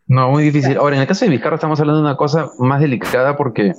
¿no? 0.08 0.30
muy 0.30 0.44
difícil. 0.44 0.78
Ahora, 0.78 0.96
en 0.96 1.02
el 1.02 1.08
caso 1.08 1.26
de 1.26 1.32
Vizcarra 1.32 1.56
estamos 1.56 1.80
hablando 1.80 2.02
de 2.02 2.08
una 2.08 2.18
cosa 2.18 2.50
más 2.60 2.80
delicada 2.80 3.36
porque, 3.36 3.74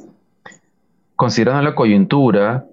considerando 1.15 1.63
la 1.63 1.75
coyuntura, 1.75 2.67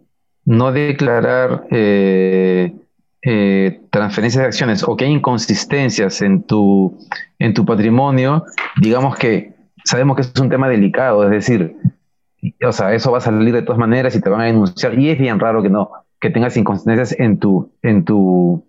no 0.46 0.72
declarar 0.72 1.66
eh, 1.72 2.74
eh, 3.22 3.82
transferencias 3.90 4.42
de 4.42 4.48
acciones 4.48 4.84
o 4.84 4.98
que 4.98 5.06
hay 5.06 5.12
inconsistencias 5.12 6.22
en 6.22 6.44
tu, 6.44 6.98
en 7.40 7.54
tu 7.54 7.66
patrimonio, 7.66 8.46
digamos 8.82 9.16
que 9.16 9.54
sabemos 9.86 10.16
que 10.16 10.24
es 10.24 10.40
un 10.40 10.50
tema 10.50 10.68
delicado, 10.68 11.24
es 11.24 11.32
decir, 11.32 11.78
o 12.66 12.72
sea, 12.72 12.94
eso 12.94 13.12
va 13.12 13.20
a 13.20 13.22
salir 13.22 13.54
de 13.54 13.62
todas 13.62 13.80
maneras 13.80 14.16
y 14.16 14.22
te 14.22 14.30
van 14.30 14.42
a 14.42 14.46
denunciar. 14.46 14.98
Y 15.00 15.10
es 15.10 15.18
bien 15.18 15.40
raro 15.40 15.62
que 15.62 15.70
no, 15.70 15.92
que 16.20 16.30
tengas 16.30 16.58
inconsistencias 16.58 17.18
en 17.20 17.40
tu, 17.40 17.72
en 17.82 18.04
tu, 18.04 18.66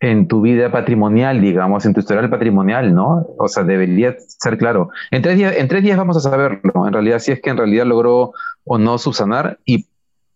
en 0.00 0.28
tu 0.28 0.40
vida 0.40 0.70
patrimonial, 0.70 1.40
digamos, 1.40 1.84
en 1.86 1.94
tu 1.94 2.00
historial 2.00 2.30
patrimonial, 2.30 2.94
¿no? 2.94 3.26
O 3.38 3.48
sea, 3.48 3.62
debería 3.62 4.14
ser 4.18 4.58
claro. 4.58 4.90
En 5.10 5.22
tres 5.22 5.36
días, 5.36 5.56
en 5.56 5.68
tres 5.68 5.82
días 5.82 5.96
vamos 5.96 6.16
a 6.16 6.20
saberlo, 6.20 6.86
en 6.86 6.92
realidad, 6.92 7.18
si 7.18 7.32
es 7.32 7.40
que 7.40 7.50
en 7.50 7.56
realidad 7.56 7.86
logró 7.86 8.32
o 8.64 8.78
no 8.78 8.98
subsanar, 8.98 9.58
y 9.64 9.86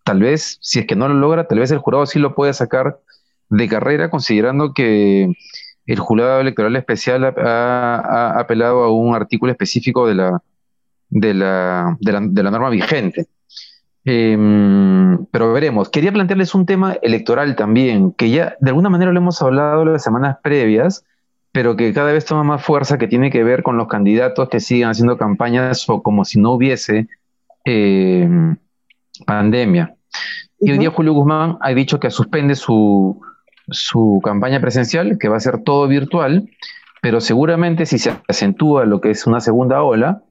tal 0.04 0.20
vez, 0.20 0.58
si 0.60 0.80
es 0.80 0.86
que 0.86 0.96
no 0.96 1.08
lo 1.08 1.14
logra, 1.14 1.46
tal 1.46 1.58
vez 1.58 1.70
el 1.70 1.78
jurado 1.78 2.06
sí 2.06 2.18
lo 2.18 2.34
puede 2.34 2.54
sacar 2.54 2.98
de 3.50 3.68
carrera, 3.68 4.10
considerando 4.10 4.72
que 4.72 5.32
el 5.86 5.98
jurado 5.98 6.40
electoral 6.40 6.76
especial 6.76 7.24
ha, 7.24 8.38
apelado 8.38 8.84
a 8.84 8.92
un 8.92 9.14
artículo 9.14 9.52
específico 9.52 10.06
de 10.06 10.14
la, 10.14 10.42
de 11.10 11.34
la, 11.34 11.96
de 12.00 12.42
la, 12.42 12.50
norma 12.50 12.70
vigente. 12.70 13.26
Em, 14.04 15.26
pero 15.26 15.52
veremos. 15.52 15.90
Quería 15.90 16.12
plantearles 16.12 16.54
un 16.54 16.66
tema 16.66 16.96
electoral 17.02 17.56
también, 17.56 18.12
que 18.12 18.30
ya 18.30 18.56
de 18.60 18.70
alguna 18.70 18.88
manera 18.88 19.12
lo 19.12 19.18
hemos 19.18 19.40
hablado 19.42 19.84
las 19.84 20.02
semanas 20.02 20.38
previas, 20.42 21.04
pero 21.52 21.76
que 21.76 21.92
cada 21.92 22.12
vez 22.12 22.24
toma 22.24 22.44
más 22.44 22.62
fuerza, 22.62 22.98
que 22.98 23.08
tiene 23.08 23.30
que 23.30 23.44
ver 23.44 23.62
con 23.62 23.76
los 23.76 23.88
candidatos 23.88 24.48
que 24.48 24.60
siguen 24.60 24.88
haciendo 24.88 25.18
campañas 25.18 25.88
o 25.88 26.02
como 26.02 26.24
si 26.24 26.40
no 26.40 26.52
hubiese 26.52 27.08
em, 27.64 28.56
pandemia. 29.26 29.94
Y 30.60 30.72
hoy 30.72 30.78
día 30.78 30.90
Julio 30.90 31.12
Guzmán 31.12 31.58
ha 31.60 31.70
dicho 31.70 32.00
que 32.00 32.10
suspende 32.10 32.54
su, 32.54 33.20
su 33.70 34.20
campaña 34.24 34.60
presencial, 34.60 35.18
que 35.18 35.28
va 35.28 35.36
a 35.36 35.40
ser 35.40 35.62
todo 35.62 35.86
virtual, 35.86 36.48
pero 37.00 37.20
seguramente 37.20 37.86
si 37.86 37.98
se 37.98 38.12
acentúa 38.26 38.84
lo 38.84 39.00
que 39.00 39.10
es 39.10 39.26
una 39.26 39.40
segunda 39.40 39.82
ola, 39.82 40.22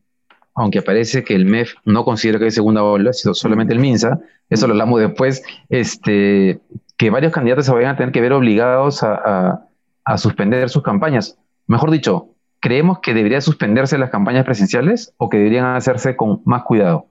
aunque 0.58 0.82
parece 0.82 1.24
que 1.24 1.36
el 1.36 1.46
MEF 1.46 1.76
no 1.86 2.04
considera 2.04 2.40
que 2.40 2.48
es 2.48 2.56
segunda 2.56 2.84
ola, 2.84 3.14
sino 3.14 3.36
solamente 3.36 3.74
el 3.74 3.80
MINSA, 3.80 4.20
eso 4.50 4.66
lo 4.66 4.74
hablamos 4.74 5.00
después, 5.00 5.44
este, 5.70 6.60
que 6.98 7.10
varios 7.12 7.32
candidatos 7.32 7.68
se 7.68 7.72
vayan 7.72 7.92
a 7.92 7.96
tener 7.96 8.12
que 8.12 8.22
ver 8.22 8.34
obligados 8.34 9.04
a, 9.04 9.68
a 10.04 10.18
suspender 10.18 10.68
sus 10.70 10.82
campañas. 10.82 11.38
Mejor 11.68 11.92
dicho, 11.92 12.30
¿creemos 12.60 13.00
que 13.00 13.14
deberían 13.14 13.44
suspenderse 13.44 14.00
las 14.00 14.10
campañas 14.10 14.46
presenciales 14.46 15.14
o 15.18 15.30
que 15.30 15.38
deberían 15.38 15.76
hacerse 15.76 16.16
con 16.16 16.42
más 16.44 16.64
cuidado? 16.64 17.06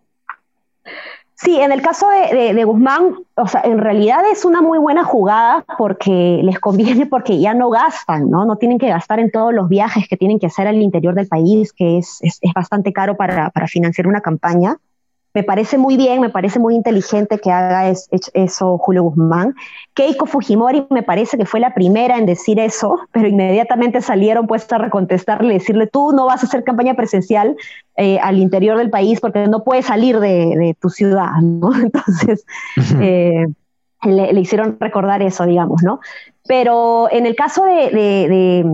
Sí, 1.39 1.61
en 1.61 1.71
el 1.71 1.83
caso 1.83 2.07
de, 2.09 2.65
Guzmán, 2.65 3.15
o 3.35 3.47
sea, 3.47 3.61
en 3.63 3.79
realidad 3.79 4.21
es 4.33 4.47
una 4.47 4.63
muy 4.63 4.79
buena 4.79 5.05
jugada 5.05 5.67
porque 5.77 6.41
les 6.43 6.59
conviene 6.59 7.05
porque 7.05 7.39
ya 7.39 7.53
no 7.53 7.69
gastan, 7.69 8.31
¿no? 8.31 8.47
No 8.47 8.57
tienen 8.57 8.79
que 8.79 8.89
gastar 8.89 9.21
en 9.21 9.31
todos 9.31 9.53
los 9.53 9.69
viajes 9.69 10.09
que 10.09 10.17
tienen 10.17 10.39
que 10.39 10.47
hacer 10.47 10.67
al 10.67 10.81
interior 10.81 11.15
del 11.15 11.29
país, 11.29 11.75
que 11.75 11.99
es, 11.99 12.19
es, 12.23 12.39
es 12.41 12.53
bastante 12.55 12.95
caro 12.95 13.19
para, 13.19 13.51
para 13.51 13.67
financiar 13.67 14.07
una 14.07 14.23
campaña. 14.23 14.79
Me 15.37 15.43
parece 15.43 15.77
muy 15.77 15.99
bien, 15.99 16.23
me 16.23 16.31
parece 16.31 16.59
muy 16.59 16.75
inteligente 16.75 17.39
que 17.39 17.53
haga 17.53 17.91
eso 17.91 18.79
Julio 18.79 19.03
Guzmán. 19.03 19.55
Keiko 19.93 20.25
Fujimori 20.25 20.87
me 20.89 21.03
parece 21.03 21.37
que 21.37 21.45
fue 21.45 21.61
la 21.61 21.75
primera 21.75 22.17
en 22.17 22.25
decir 22.25 22.59
eso, 22.59 23.01
pero 23.13 23.29
inmediatamente 23.29 24.01
salieron 24.01 24.47
pues 24.47 24.67
a 24.73 24.79
recontestarle, 24.79 25.53
decirle, 25.53 25.89
tú 25.89 26.13
no 26.13 26.25
vas 26.25 26.43
a 26.43 26.47
hacer 26.47 26.65
campaña 26.65 26.95
presencial 26.95 27.55
eh, 27.99 28.19
al 28.21 28.39
interior 28.39 28.79
del 28.79 28.89
país 28.89 29.21
porque 29.21 29.47
no 29.47 29.63
puedes 29.63 29.85
salir 29.85 30.21
de, 30.21 30.75
tu 30.81 30.89
ciudad, 30.89 31.33
¿no? 31.43 31.71
Entonces, 31.83 32.47
eh, 32.99 33.47
le, 34.05 34.41
hicieron 34.41 34.79
recordar 34.81 35.21
eso, 35.21 35.45
digamos, 35.45 35.83
¿no? 35.83 36.01
Pero 36.49 37.13
en 37.13 37.27
el 37.27 37.37
caso 37.37 37.63
de 37.67 38.65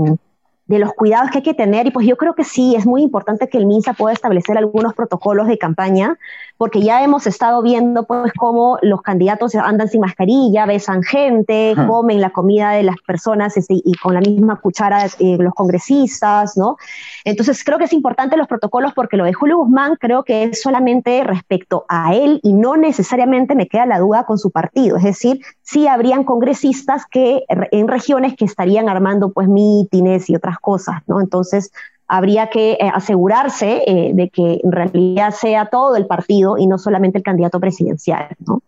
de 0.72 0.78
los 0.78 0.92
cuidados 0.94 1.30
que 1.30 1.38
hay 1.38 1.42
que 1.42 1.54
tener. 1.54 1.86
Y 1.86 1.90
pues 1.90 2.06
yo 2.06 2.16
creo 2.16 2.34
que 2.34 2.44
sí, 2.44 2.74
es 2.74 2.86
muy 2.86 3.02
importante 3.02 3.48
que 3.48 3.58
el 3.58 3.66
MINSA 3.66 3.92
pueda 3.92 4.14
establecer 4.14 4.56
algunos 4.56 4.94
protocolos 4.94 5.46
de 5.46 5.58
campaña, 5.58 6.18
porque 6.56 6.82
ya 6.82 7.02
hemos 7.02 7.26
estado 7.26 7.62
viendo 7.62 8.04
pues 8.04 8.32
cómo 8.38 8.78
los 8.82 9.02
candidatos 9.02 9.54
andan 9.54 9.88
sin 9.88 10.00
mascarilla, 10.00 10.66
besan 10.66 11.02
gente, 11.02 11.74
comen 11.86 12.20
la 12.20 12.30
comida 12.30 12.70
de 12.70 12.82
las 12.82 12.96
personas 13.06 13.56
este, 13.56 13.74
y 13.74 13.94
con 13.94 14.14
la 14.14 14.20
misma 14.20 14.60
cuchara 14.60 15.06
eh, 15.18 15.36
los 15.38 15.54
congresistas, 15.54 16.56
¿no? 16.56 16.76
Entonces 17.24 17.62
creo 17.64 17.78
que 17.78 17.84
es 17.84 17.92
importante 17.92 18.36
los 18.36 18.46
protocolos 18.46 18.92
porque 18.94 19.16
lo 19.16 19.24
de 19.24 19.32
Julio 19.32 19.58
Guzmán 19.58 19.96
creo 19.96 20.24
que 20.24 20.44
es 20.44 20.62
solamente 20.62 21.24
respecto 21.24 21.84
a 21.88 22.14
él 22.14 22.40
y 22.42 22.52
no 22.52 22.76
necesariamente 22.76 23.54
me 23.54 23.68
queda 23.68 23.86
la 23.86 23.98
duda 23.98 24.24
con 24.24 24.38
su 24.38 24.50
partido. 24.50 24.96
Es 24.96 25.04
decir, 25.04 25.40
sí 25.62 25.86
habrían 25.86 26.24
congresistas 26.24 27.06
que 27.06 27.44
en 27.48 27.88
regiones 27.88 28.36
que 28.36 28.44
estarían 28.44 28.88
armando 28.88 29.32
pues 29.32 29.48
mítines 29.48 30.28
y 30.30 30.36
otras 30.36 30.58
cosas, 30.58 31.02
¿no? 31.06 31.20
Entonces, 31.20 31.72
habría 32.12 32.48
que 32.48 32.72
eh, 32.72 32.90
asegurarse 32.92 33.84
eh, 33.86 34.10
de 34.12 34.28
que 34.28 34.60
en 34.62 34.70
realidad 34.70 35.30
sea 35.30 35.70
todo 35.70 35.96
el 35.96 36.04
partido 36.04 36.58
y 36.58 36.66
no 36.66 36.76
solamente 36.76 37.16
el 37.16 37.24
candidato 37.24 37.58
presidencial, 37.58 38.36
¿no? 38.46 38.60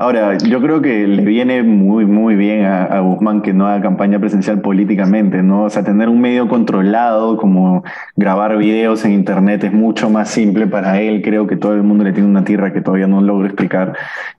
Ahora, 0.00 0.38
yo 0.38 0.62
creo 0.62 0.80
que 0.80 1.06
le 1.06 1.22
viene 1.22 1.62
muy, 1.62 2.06
muy 2.06 2.34
bien 2.34 2.64
a, 2.64 3.00
Guzmán 3.00 3.42
que 3.42 3.52
no 3.52 3.66
haga 3.66 3.82
campaña 3.82 4.18
presencial 4.18 4.62
políticamente, 4.62 5.42
¿no? 5.42 5.64
O 5.64 5.68
sea, 5.68 5.84
tener 5.84 6.08
un 6.08 6.22
medio 6.22 6.48
controlado 6.48 7.36
como 7.36 7.84
grabar 8.16 8.56
videos 8.56 9.04
en 9.04 9.12
internet 9.12 9.62
es 9.62 9.74
mucho 9.74 10.08
más 10.08 10.30
simple 10.30 10.66
para 10.66 11.02
él. 11.02 11.20
Creo 11.20 11.46
que 11.46 11.56
todo 11.56 11.74
el 11.74 11.82
mundo 11.82 12.04
le 12.04 12.14
tiene 12.14 12.30
una 12.30 12.44
tierra 12.44 12.72
que 12.72 12.80
todavía 12.80 13.08
no 13.08 13.20
logro 13.20 13.44
explicar. 13.44 13.92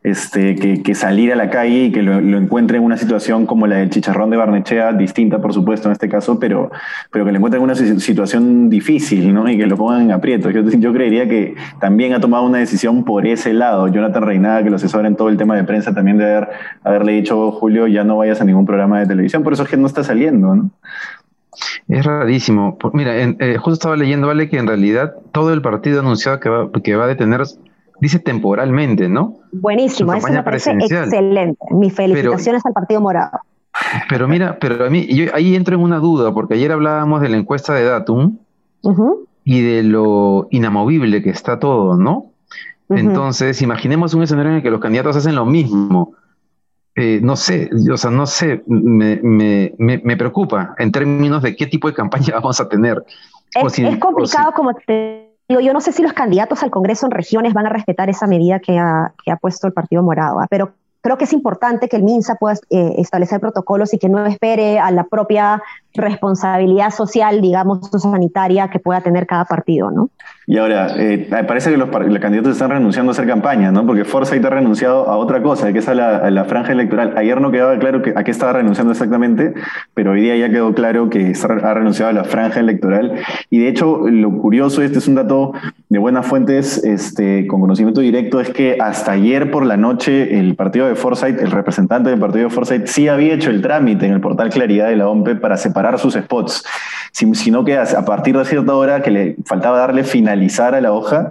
Este, 0.03 0.55
que, 0.55 0.95
salir 0.95 1.31
a 1.31 1.35
la 1.35 1.51
calle 1.51 1.85
y 1.85 1.91
que 1.91 2.01
lo, 2.01 2.17
encuentre 2.37 2.77
en 2.77 2.83
una 2.83 2.97
situación 2.97 3.45
como 3.45 3.67
la 3.67 3.75
del 3.75 3.91
chicharrón 3.91 4.31
de 4.31 4.37
Barnechea, 4.37 4.93
distinta, 4.93 5.39
por 5.39 5.53
supuesto, 5.53 5.89
en 5.89 5.91
este 5.91 6.09
caso, 6.09 6.39
pero, 6.39 6.71
pero 7.11 7.23
que 7.23 7.31
le 7.31 7.37
encuentre 7.37 7.59
en 7.59 7.63
una 7.63 7.75
situación 7.75 8.67
difícil, 8.67 9.31
¿no? 9.31 9.47
Y 9.47 9.59
que 9.59 9.67
lo 9.67 9.77
pongan 9.77 10.01
en 10.01 10.11
aprieto. 10.11 10.49
Yo, 10.49 10.93
creería 10.93 11.29
que 11.29 11.53
también 11.79 12.13
ha 12.13 12.19
tomado 12.19 12.45
una 12.45 12.57
decisión 12.57 13.05
por 13.05 13.27
ese 13.27 13.53
lado. 13.53 13.87
Jonathan 13.89 14.23
Reinada, 14.23 14.63
que 14.63 14.71
lo 14.71 14.77
asesora 14.77 15.07
en 15.07 15.15
todo 15.15 15.29
el 15.29 15.37
tema 15.37 15.50
de 15.53 15.63
prensa 15.63 15.93
también 15.93 16.17
de 16.17 16.25
haber, 16.25 16.49
haberle 16.83 17.13
dicho, 17.13 17.51
Julio, 17.51 17.87
ya 17.87 18.03
no 18.03 18.17
vayas 18.17 18.41
a 18.41 18.45
ningún 18.45 18.65
programa 18.65 18.99
de 18.99 19.07
televisión, 19.07 19.43
por 19.43 19.53
eso 19.53 19.63
es 19.63 19.69
que 19.69 19.77
no 19.77 19.87
está 19.87 20.03
saliendo, 20.03 20.55
¿no? 20.55 20.69
Es 21.87 22.05
rarísimo. 22.05 22.77
Mira, 22.93 23.17
eh, 23.17 23.57
justo 23.57 23.73
estaba 23.73 23.95
leyendo, 23.95 24.27
Vale, 24.27 24.49
que 24.49 24.57
en 24.57 24.67
realidad 24.67 25.15
todo 25.31 25.53
el 25.53 25.61
partido 25.61 25.99
anunciado 25.99 26.39
que 26.39 26.49
va, 26.49 26.71
que 26.71 26.95
va 26.95 27.05
a 27.05 27.07
detener, 27.07 27.41
dice 27.99 28.19
temporalmente, 28.19 29.09
¿no? 29.09 29.35
Buenísimo, 29.51 30.13
eso 30.13 30.29
me 30.29 30.43
parece 30.43 30.71
excelente. 30.71 31.59
Mis 31.71 31.93
felicitaciones 31.93 32.65
al 32.65 32.73
Partido 32.73 33.01
Morado. 33.01 33.39
Pero 34.09 34.27
mira, 34.27 34.57
pero 34.59 34.85
a 34.85 34.89
mí, 34.89 35.07
yo 35.07 35.33
ahí 35.33 35.55
entro 35.55 35.75
en 35.75 35.81
una 35.81 35.99
duda, 35.99 36.33
porque 36.33 36.55
ayer 36.55 36.71
hablábamos 36.71 37.21
de 37.21 37.29
la 37.29 37.37
encuesta 37.37 37.73
de 37.73 37.85
Datum 37.85 38.37
y 39.43 39.61
de 39.61 39.83
lo 39.83 40.47
inamovible 40.51 41.21
que 41.21 41.29
está 41.29 41.59
todo, 41.59 41.97
¿no? 41.97 42.30
Entonces, 42.95 43.61
imaginemos 43.61 44.13
un 44.13 44.23
escenario 44.23 44.51
en 44.51 44.57
el 44.57 44.63
que 44.63 44.71
los 44.71 44.79
candidatos 44.79 45.15
hacen 45.15 45.35
lo 45.35 45.45
mismo. 45.45 46.15
Eh, 46.95 47.19
no 47.23 47.37
sé, 47.37 47.69
o 47.91 47.95
sea, 47.95 48.11
no 48.11 48.25
sé, 48.25 48.63
me, 48.67 49.17
me, 49.23 49.73
me, 49.77 50.17
preocupa 50.17 50.75
en 50.77 50.91
términos 50.91 51.41
de 51.41 51.55
qué 51.55 51.65
tipo 51.65 51.87
de 51.87 51.93
campaña 51.93 52.33
vamos 52.33 52.59
a 52.59 52.67
tener. 52.67 53.03
Es, 53.53 53.97
complicado, 53.97 54.51
como 54.53 54.73
te 54.73 55.31
digo, 55.47 55.61
yo 55.61 55.71
no 55.73 55.79
sé 55.79 55.93
si 55.93 56.03
los 56.03 56.13
candidatos 56.13 56.63
al 56.63 56.69
Congreso 56.69 57.05
en 57.05 57.11
regiones 57.11 57.53
van 57.53 57.65
a 57.65 57.69
respetar 57.69 58.09
esa 58.09 58.27
medida 58.27 58.59
que 58.59 58.77
ha, 58.77 59.13
que 59.23 59.31
ha 59.31 59.37
puesto 59.37 59.67
el 59.67 59.73
Partido 59.73 60.03
Morado, 60.03 60.39
¿ah? 60.39 60.47
pero 60.49 60.73
creo 61.01 61.17
que 61.17 61.25
es 61.25 61.33
importante 61.33 61.89
que 61.89 61.97
el 61.97 62.03
MINSA 62.03 62.35
pueda 62.35 62.55
eh, 62.69 62.95
establecer 62.97 63.39
protocolos 63.39 63.93
y 63.93 63.97
que 63.97 64.07
no 64.07 64.25
espere 64.25 64.79
a 64.79 64.91
la 64.91 65.03
propia 65.03 65.61
responsabilidad 65.93 66.91
social, 66.91 67.41
digamos, 67.41 67.89
sanitaria 67.89 68.69
que 68.69 68.79
pueda 68.79 69.01
tener 69.01 69.25
cada 69.27 69.45
partido, 69.45 69.91
¿no? 69.91 70.09
Y 70.51 70.57
ahora, 70.57 70.95
eh, 70.97 71.29
parece 71.47 71.71
que 71.71 71.77
los, 71.77 71.87
candidatos 72.19 72.51
están 72.51 72.71
renunciando 72.71 73.11
a 73.11 73.13
hacer 73.13 73.25
campaña, 73.25 73.71
¿no? 73.71 73.85
Porque 73.85 74.03
Forsyth 74.03 74.43
ha 74.43 74.49
renunciado 74.49 75.09
a 75.09 75.15
otra 75.15 75.41
cosa, 75.41 75.71
que 75.71 75.79
es 75.79 75.87
a 75.87 75.95
la, 75.95 76.43
franja 76.43 76.73
electoral. 76.73 77.13
Ayer 77.15 77.39
no 77.39 77.51
quedaba 77.51 77.79
claro 77.79 78.01
a 78.13 78.23
qué 78.25 78.31
estaba 78.31 78.51
renunciando 78.51 78.91
exactamente, 78.91 79.53
pero 79.93 80.11
hoy 80.11 80.19
día 80.19 80.35
ya 80.35 80.49
quedó 80.49 80.73
claro 80.73 81.09
que 81.09 81.31
ha 81.63 81.73
renunciado 81.73 82.09
a 82.09 82.13
la 82.13 82.25
franja 82.25 82.59
electoral. 82.59 83.13
Y 83.49 83.59
de 83.59 83.69
hecho, 83.69 84.01
lo 84.09 84.39
curioso, 84.39 84.81
este 84.81 84.97
es 84.97 85.07
un 85.07 85.15
dato 85.15 85.53
de 85.87 85.99
buenas 85.99 86.25
fuentes, 86.25 86.83
este, 86.83 87.47
con 87.47 87.61
conocimiento 87.61 88.01
directo, 88.01 88.41
es 88.41 88.49
que 88.49 88.75
hasta 88.77 89.13
ayer 89.13 89.51
por 89.51 89.65
la 89.65 89.77
noche 89.77 90.37
el 90.37 90.55
partido 90.55 90.85
de 90.85 90.95
Forsyth, 90.95 91.39
el 91.39 91.51
representante 91.51 92.09
del 92.09 92.19
partido 92.19 92.49
de 92.49 92.53
Forsyth, 92.53 92.87
sí 92.87 93.07
había 93.07 93.35
hecho 93.35 93.51
el 93.51 93.61
trámite 93.61 94.05
en 94.05 94.11
el 94.11 94.19
portal 94.19 94.49
Claridad 94.49 94.89
de 94.89 94.97
la 94.97 95.07
OMPE 95.07 95.35
para 95.35 95.55
separar 95.55 95.97
sus 95.97 96.15
spots, 96.15 96.65
sino 97.13 97.63
que 97.63 97.77
a 97.77 98.03
partir 98.03 98.37
de 98.37 98.43
cierta 98.43 98.75
hora 98.75 99.01
que 99.01 99.11
le 99.11 99.35
faltaba 99.45 99.77
darle 99.77 100.03
finalizar 100.03 100.40
a 100.59 100.81
la 100.81 100.91
hoja, 100.93 101.29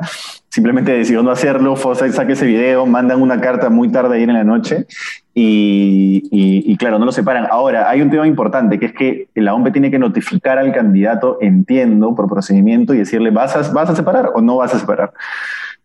simplemente 0.49 0.93
decidió 0.93 1.23
no 1.23 1.31
hacerlo, 1.31 1.77
Fosa 1.77 2.11
saque 2.13 2.33
ese 2.33 2.47
video, 2.47 2.87
mandan 2.87 3.23
una 3.23 3.41
carta 3.41 3.71
muy 3.71 3.91
tarde 3.91 4.17
ayer 4.17 4.29
en 4.29 4.37
la 4.37 4.45
noche 4.45 4.87
y, 5.35 6.77
claro, 6.77 6.99
no 6.99 7.07
lo 7.07 7.13
separan. 7.13 7.47
Ahora, 7.51 7.89
hay 7.89 8.03
un 8.03 8.11
tema 8.11 8.27
importante, 8.27 8.79
que 8.79 8.87
es 8.87 8.93
que 8.93 9.29
la 9.35 9.55
OMP 9.55 9.73
tiene 9.73 9.91
que 9.91 9.99
notificar 9.99 10.59
al 10.59 10.73
candidato, 10.73 11.39
entiendo, 11.41 12.15
por 12.15 12.29
procedimiento 12.29 12.95
y 12.95 12.99
decirle, 12.99 13.31
¿vas 13.31 13.73
vas 13.73 13.91
a 13.91 13.97
separar 13.97 14.31
o 14.35 14.41
no 14.41 14.57
vas 14.57 14.75
a 14.75 14.79
separar? 14.79 15.13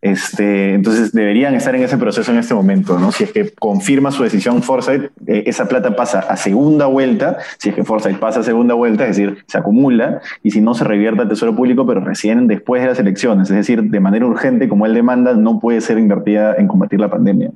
Este, 0.02 0.74
entonces 0.74 1.12
deberían 1.12 1.54
estar 1.54 1.74
en 1.74 1.82
ese 1.82 1.96
proceso 1.96 2.30
en 2.30 2.38
este 2.38 2.54
momento, 2.54 2.98
¿no? 2.98 3.12
Si 3.12 3.24
es 3.24 3.32
que 3.32 3.52
confirma 3.54 4.12
su 4.12 4.22
decisión 4.22 4.62
Forsyth, 4.62 5.10
eh, 5.26 5.44
esa 5.46 5.66
plata 5.66 5.96
pasa 5.96 6.20
a 6.20 6.36
segunda 6.36 6.86
vuelta, 6.86 7.38
si 7.58 7.70
es 7.70 7.74
que 7.74 7.82
Forsyth 7.82 8.18
pasa 8.18 8.40
a 8.40 8.42
segunda 8.42 8.74
vuelta, 8.74 9.06
es 9.06 9.16
decir, 9.16 9.44
se 9.46 9.58
acumula, 9.58 10.20
y 10.42 10.50
si 10.50 10.60
no 10.60 10.74
se 10.74 10.84
revierte 10.84 11.22
al 11.22 11.28
Tesoro 11.28 11.56
Público, 11.56 11.86
pero 11.86 12.00
recién 12.00 12.46
después 12.46 12.82
de 12.82 12.88
las 12.88 12.98
elecciones, 12.98 13.50
es 13.50 13.56
decir, 13.56 13.82
de 13.82 14.00
manera 14.00 14.26
urgente, 14.26 14.68
como 14.68 14.86
él 14.86 14.94
demanda, 14.94 15.34
no 15.34 15.58
puede 15.58 15.80
ser 15.80 15.98
invertida 15.98 16.54
en 16.56 16.68
combatir 16.68 17.00
la 17.00 17.10
pandemia. 17.10 17.50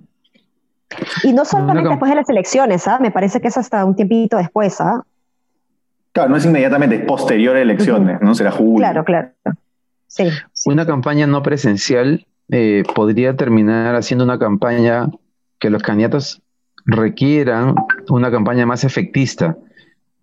Y 1.22 1.32
no 1.32 1.44
solamente 1.44 1.88
después 1.88 2.10
de 2.10 2.16
las 2.16 2.28
elecciones, 2.28 2.88
¿ah? 2.88 2.98
me 3.00 3.10
parece 3.10 3.40
que 3.40 3.48
es 3.48 3.56
hasta 3.56 3.84
un 3.84 3.94
tiempito 3.94 4.38
después. 4.38 4.80
¿ah? 4.80 5.04
Claro, 6.12 6.30
no 6.30 6.36
es 6.36 6.44
inmediatamente, 6.44 6.96
es 6.96 7.04
posterior 7.04 7.56
a 7.56 7.60
elecciones, 7.60 8.20
¿no? 8.20 8.34
Será 8.34 8.50
julio. 8.50 8.78
Claro, 8.78 9.04
claro. 9.04 9.28
Sí, 10.08 10.28
Una 10.66 10.84
campaña 10.84 11.28
no 11.28 11.40
presencial 11.44 12.26
eh, 12.50 12.82
podría 12.94 13.36
terminar 13.36 13.94
haciendo 13.94 14.24
una 14.24 14.38
campaña 14.38 15.08
que 15.58 15.70
los 15.70 15.82
candidatos 15.82 16.42
requieran 16.84 17.74
una 18.08 18.30
campaña 18.30 18.66
más 18.66 18.84
efectista. 18.84 19.56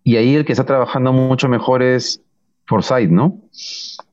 Y 0.03 0.17
ahí 0.17 0.35
el 0.35 0.45
que 0.45 0.53
está 0.53 0.65
trabajando 0.65 1.13
mucho 1.13 1.47
mejor 1.47 1.83
es 1.83 2.21
Forsyth, 2.65 3.09
¿no? 3.09 3.39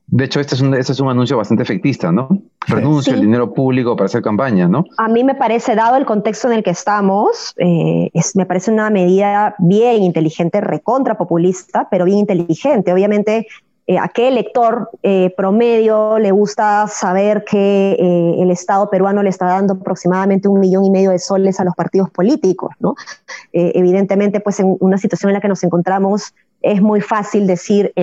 De 0.07 0.25
hecho, 0.25 0.39
este 0.39 0.55
es 0.55 0.61
un, 0.61 0.73
este 0.75 0.91
es 0.91 0.99
un 0.99 1.09
anuncio 1.09 1.35
bastante 1.37 1.63
efectista, 1.63 2.11
¿no? 2.11 2.29
Renuncia 2.67 3.13
al 3.13 3.21
dinero 3.21 3.53
público 3.53 3.95
para 3.95 4.05
hacer 4.05 4.21
campaña, 4.21 4.67
¿no? 4.67 4.85
A 4.97 5.07
mí 5.07 5.23
me 5.23 5.35
parece, 5.35 5.75
dado 5.75 5.97
el 5.97 6.05
contexto 6.05 6.47
en 6.47 6.53
el 6.53 6.63
que 6.63 6.69
estamos, 6.69 7.53
eh, 7.57 8.11
es, 8.13 8.35
me 8.35 8.45
parece 8.45 8.71
una 8.71 8.89
medida 8.89 9.55
bien 9.57 10.03
inteligente, 10.03 10.61
recontra 10.61 11.17
populista, 11.17 11.87
pero 11.89 12.05
bien 12.05 12.19
inteligente. 12.19 12.93
Obviamente, 12.93 13.47
eh, 13.87 13.97
a 13.99 14.07
qué 14.07 14.27
elector 14.27 14.89
eh, 15.03 15.33
promedio 15.37 16.17
le 16.19 16.31
gusta 16.31 16.87
saber 16.87 17.43
que 17.45 17.93
el 18.39 18.51
Estado 18.51 18.89
peruano 18.89 19.21
le 19.23 19.29
está 19.29 19.45
dando 19.45 19.73
aproximadamente 19.75 20.47
un 20.47 20.59
millón 20.59 20.85
y 20.85 20.89
medio 20.89 21.11
de 21.11 21.19
soles 21.19 21.59
a 21.59 21.63
los 21.63 21.75
partidos 21.75 22.09
políticos, 22.09 22.73
¿no? 22.79 22.95
evidentemente, 23.53 24.39
pues 24.39 24.59
en 24.59 24.77
una 24.79 24.97
situación 24.97 25.29
en 25.29 25.35
la 25.35 25.41
que 25.41 25.47
nos 25.47 25.63
encontramos, 25.63 26.33
es 26.61 26.81
muy 26.81 27.01
fácil 27.01 27.47
decir 27.47 27.93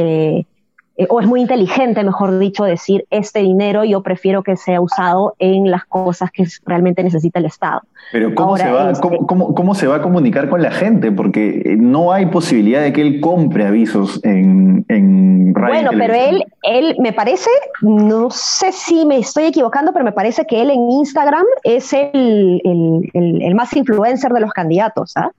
eh, 0.97 1.07
o 1.09 1.21
es 1.21 1.27
muy 1.27 1.41
inteligente, 1.41 2.05
mejor 2.05 2.39
dicho, 2.39 2.65
decir, 2.65 3.07
este 3.11 3.41
dinero 3.41 3.83
yo 3.85 4.03
prefiero 4.03 4.43
que 4.43 4.57
sea 4.57 4.81
usado 4.81 5.35
en 5.39 5.71
las 5.71 5.87
cosas 5.87 6.31
que 6.31 6.45
realmente 6.67 7.03
necesita 7.03 7.39
el 7.39 7.47
Estado. 7.47 7.81
Pero 8.13 8.35
¿cómo, 8.35 8.59
se, 8.59 8.71
va, 8.71 8.91
este 8.91 9.09
¿cómo, 9.27 9.75
se 9.75 9.87
va 9.87 9.97
a 9.97 10.03
comunicar 10.03 10.51
con 10.51 10.61
la 10.61 10.71
gente? 10.71 11.11
Porque 11.11 11.63
eh, 11.65 11.77
no 11.79 12.13
hay 12.13 12.27
posibilidad 12.27 12.83
de 12.83 12.93
que 12.93 13.01
él 13.01 13.21
compre 13.21 13.67
avisos 13.67 14.23
en, 14.23 14.85
en 14.89 15.55
radio. 15.55 15.75
Bueno, 15.75 15.91
pero 15.99 16.15
él, 16.15 16.45
él 16.63 16.97
me 16.99 17.15
parece, 17.15 17.49
no 17.81 18.29
sé 18.31 18.73
si 18.73 19.07
me 19.07 19.19
estoy 19.19 19.45
equivocando, 19.45 19.93
pero 19.95 20.05
me 20.05 20.13
parece 20.13 20.45
que 20.45 20.61
él 20.61 20.71
en 20.71 20.91
Instagram 20.91 21.45
es 21.65 21.93
el, 21.95 22.61
el, 22.65 23.41
el, 23.43 23.55
más 23.55 23.75
influencer 23.75 24.33
de 24.33 24.41
los 24.41 24.53
candidatos. 24.53 25.17
¿ah? 25.17 25.31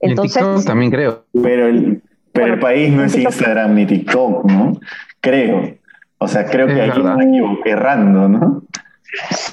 Entonces, 0.00 0.64
también 0.66 0.90
creo. 0.90 1.24
Pero 1.32 1.66
el, 1.66 2.02
pero 2.32 2.54
el 2.54 2.60
país 2.60 2.92
no 2.92 3.04
es 3.04 3.16
Instagram 3.16 3.74
ni 3.74 3.86
TikTok, 3.86 4.44
¿no? 4.44 4.72
Creo. 5.20 5.76
O 6.18 6.28
sea, 6.28 6.46
creo 6.46 6.66
que 6.66 6.80
hay 6.80 6.90
un 6.90 7.60
errando, 7.64 8.28
¿no? 8.28 8.62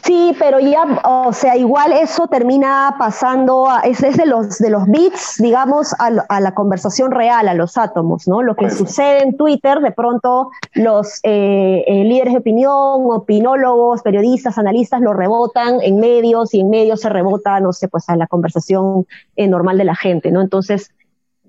Sí, 0.03 0.35
pero 0.37 0.59
ya, 0.59 0.83
o 1.05 1.31
sea, 1.31 1.55
igual 1.55 1.93
eso 1.93 2.27
termina 2.27 2.95
pasando, 2.99 3.69
a, 3.69 3.81
es, 3.81 4.01
de 4.01 4.25
los, 4.25 4.59
de 4.59 4.69
los 4.69 4.85
bits, 4.87 5.35
digamos, 5.39 5.95
a, 5.97 6.41
la 6.41 6.53
conversación 6.53 7.11
real, 7.11 7.47
a 7.47 7.53
los 7.53 7.77
átomos, 7.77 8.27
¿no? 8.27 8.41
Lo 8.41 8.55
que 8.55 8.69
sucede 8.69 9.23
en 9.23 9.37
Twitter, 9.37 9.79
de 9.79 9.91
pronto 9.91 10.51
los 10.73 11.21
eh, 11.23 11.85
eh, 11.87 12.03
líderes 12.03 12.33
de 12.33 12.39
opinión, 12.39 12.73
opinólogos, 13.09 14.01
periodistas, 14.01 14.57
analistas 14.57 14.99
lo 14.99 15.13
rebotan 15.13 15.79
en 15.81 16.01
medios 16.01 16.53
y 16.53 16.59
en 16.59 16.69
medios 16.69 16.99
se 17.01 17.09
rebota, 17.09 17.59
no 17.61 17.71
sé, 17.71 17.87
pues 17.87 18.09
a 18.09 18.17
la 18.17 18.27
conversación 18.27 19.07
eh, 19.37 19.47
normal 19.47 19.77
de 19.77 19.85
la 19.85 19.95
gente, 19.95 20.31
¿no? 20.31 20.41
Entonces, 20.41 20.91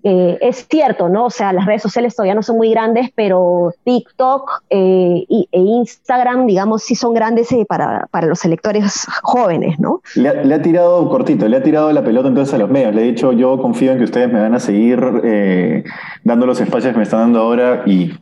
eh, 0.09 0.39
es 0.41 0.69
cierto, 0.71 1.09
¿no? 1.09 1.25
O 1.25 1.31
sea, 1.31 1.53
las 1.53 1.67
redes 1.67 1.83
sociales 1.83 2.15
todavía 2.15 2.37
no 2.37 2.43
son 2.45 2.59
muy 2.59 2.71
grandes, 2.71 3.11
pero 3.13 3.75
TikTok 3.83 4.63
eh, 4.71 5.25
e 5.29 5.59
Instagram, 5.59 6.47
digamos, 6.47 6.85
sí 6.85 6.95
son 6.95 7.13
grandes 7.13 7.51
eh, 7.51 7.67
para, 7.69 8.09
los 8.23 8.45
electores 8.45 9.05
jóvenes, 9.23 9.81
¿no? 9.81 10.03
Le 10.15 10.29
ha, 10.29 10.63
tirado 10.63 11.09
cortito, 11.09 11.49
le 11.49 11.57
ha 11.57 11.63
tirado 11.65 11.91
la 11.91 12.05
pelota 12.05 12.29
entonces 12.29 12.55
a 12.55 12.59
los 12.59 12.71
medios. 12.71 12.95
Le 12.95 13.03
he 13.03 13.05
dicho, 13.07 13.33
yo 13.33 13.61
confío 13.61 13.91
en 13.91 13.99
que 13.99 14.05
ustedes 14.05 14.33
me 14.33 14.41
van 14.41 14.55
a 14.55 14.61
seguir 14.61 15.01
dando 16.23 16.47
los 16.47 16.61
espacios 16.61 16.93
que 16.93 16.99
me 16.99 17.03
están 17.03 17.23
dando 17.23 17.41
ahora 17.41 17.83
y 17.85 18.17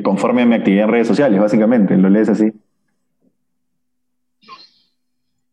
conforme 0.00 0.40
a 0.40 0.46
mi 0.46 0.54
actividad 0.54 0.84
en 0.84 0.92
redes 0.92 1.08
sociales, 1.08 1.38
básicamente. 1.38 1.94
¿Lo 1.98 2.08
lees 2.08 2.30
así? 2.30 2.54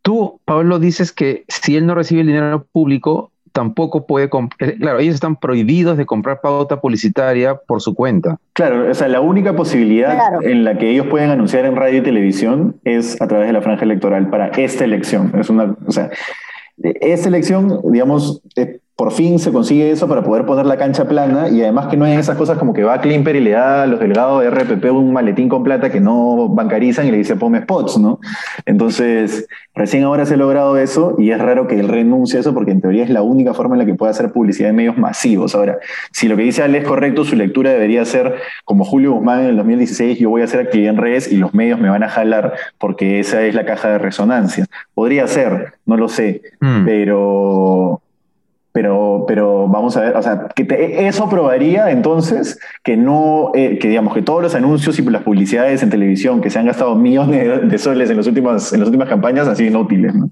Tú, 0.02 0.40
Pablo, 0.46 0.80
dices 0.80 1.12
que 1.12 1.44
si 1.50 1.76
él 1.76 1.86
no 1.86 1.96
recibe 1.96 2.22
el 2.22 2.28
dinero 2.28 2.66
público, 2.72 3.34
tampoco 3.56 4.06
puede 4.06 4.28
comprar, 4.28 4.76
claro, 4.76 5.00
ellos 5.00 5.16
están 5.16 5.38
prohibidos 5.38 5.96
de 5.96 6.06
comprar 6.06 6.42
pauta 6.42 6.82
publicitaria 6.82 7.56
por 7.56 7.82
su 7.82 7.96
cuenta. 7.96 8.38
Claro, 8.52 8.92
o 8.92 8.94
sea, 8.94 9.08
la 9.08 9.22
única 9.22 9.56
posibilidad 9.56 10.44
en 10.44 10.66
la 10.66 10.78
que 10.78 10.92
ellos 10.92 11.08
pueden 11.08 11.30
anunciar 11.30 11.64
en 11.64 11.78
radio 11.78 12.00
y 12.00 12.04
televisión 12.04 12.76
es 12.84 13.22
a 13.22 13.28
través 13.30 13.48
de 13.48 13.54
la 13.54 13.62
franja 13.62 13.86
electoral 13.86 14.30
para 14.30 14.48
esta 14.48 14.84
elección. 14.84 15.32
Es 15.40 15.50
una, 15.50 15.74
o 15.88 15.92
sea, 15.94 16.10
esta 16.84 17.30
elección, 17.30 17.80
digamos, 17.94 18.42
eh, 18.58 18.80
por 18.96 19.12
fin 19.12 19.40
se 19.40 19.52
consigue 19.52 19.92
eso 19.92 20.08
para 20.08 20.24
poder 20.24 20.46
poner 20.46 20.66
la 20.66 20.78
cancha 20.78 21.06
plana 21.06 21.50
y 21.50 21.62
además 21.62 21.88
que 21.88 21.98
no 21.98 22.06
hay 22.06 22.14
esas 22.14 22.38
cosas 22.38 22.58
como 22.58 22.74
que 22.74 22.84
va 22.84 22.94
a 22.94 23.02
Klimper 23.02 23.36
y 23.36 23.42
le 23.42 23.52
da 23.52 23.84
a 23.84 23.88
los 23.88 24.00
delegados 24.00 24.42
de 24.42 24.50
RPP 24.50 24.86
un 24.92 25.12
maletín 25.12 25.50
con 25.50 25.64
plata 25.64 25.92
que 25.92 26.00
no 26.00 26.48
bancarizan 26.48 27.06
y 27.06 27.12
le 27.12 27.18
dice 27.18 27.36
ponme 27.36 27.62
spots, 27.64 27.98
¿no? 27.98 28.22
Entonces, 28.66 29.48
recién 29.74 30.04
ahora 30.06 30.26
se 30.26 30.36
ha 30.36 30.38
logrado 30.38 30.78
eso 30.78 31.16
y 31.18 31.32
es 31.32 31.40
raro 31.40 31.68
que 31.68 31.78
él 31.78 31.90
renuncie 31.90 32.38
a 32.38 32.40
eso 32.40 32.54
porque 32.54 32.72
en 32.72 32.80
teoría 32.80 33.04
es 33.04 33.10
la 33.10 33.22
única 33.22 33.54
forma 33.54 33.76
en 33.76 33.80
la 33.80 33.86
que 33.86 33.96
puede 33.96 34.12
hacer 34.12 34.32
publicidad 34.32 34.70
en 34.70 34.78
medios 34.78 34.98
masivos. 34.98 35.56
Ahora, 35.56 35.78
si 36.14 36.30
lo 36.30 36.38
que 36.38 36.44
dice 36.44 36.64
Ale 36.64 36.78
es 36.78 36.88
correcto, 36.88 37.26
su 37.26 37.36
lectura 37.36 37.72
debería 37.72 38.06
ser 38.06 38.36
como 38.64 38.86
Julio 38.86 39.12
Guzmán 39.12 39.42
en 39.42 39.48
el 39.48 39.58
2016, 39.58 40.20
yo 40.20 40.30
voy 40.30 40.42
a 40.42 40.46
hacer 40.46 40.62
actividad 40.62 40.94
en 40.94 40.98
redes 41.02 41.30
y 41.30 41.36
los 41.36 41.54
medios 41.54 41.82
me 41.82 41.90
van 41.90 42.04
a 42.04 42.08
jalar 42.08 42.54
porque 42.78 43.20
esa 43.20 43.44
es 43.44 43.56
la 43.56 43.66
caja 43.66 43.90
de 43.90 43.98
resonancia. 43.98 44.68
Podría 44.94 45.28
ser, 45.28 45.74
no 45.86 45.98
lo 45.98 46.08
sé, 46.08 46.42
mm. 46.62 46.86
pero 46.86 48.02
pero, 48.76 49.24
pero 49.26 49.70
vamos 49.70 49.96
a 49.96 50.02
ver, 50.02 50.18
o 50.18 50.22
sea, 50.22 50.50
que 50.54 51.08
eso 51.08 51.30
probaría 51.30 51.92
entonces 51.92 52.60
que 52.84 52.98
no, 52.98 53.52
eh, 53.54 53.80
que 53.80 53.88
digamos 53.88 54.14
que 54.14 54.22
todos 54.22 54.44
los 54.44 54.54
anuncios 54.54 55.00
y 55.00 55.02
las 55.04 55.24
publicidades 55.24 55.82
en 55.82 55.90
televisión 55.90 56.42
que 56.42 56.50
se 56.50 56.60
han 56.60 56.66
gastado 56.66 56.94
millones 56.94 57.70
de, 57.70 57.78
soles 57.78 58.10
en, 58.10 58.18
los 58.18 58.28
últimos, 58.28 58.74
en 58.74 58.82
las 58.82 58.88
últimas 58.88 59.08
campañas 59.08 59.48
han 59.48 59.56
sido 59.56 59.70
inútiles, 59.70 60.14
¿no? 60.14 60.30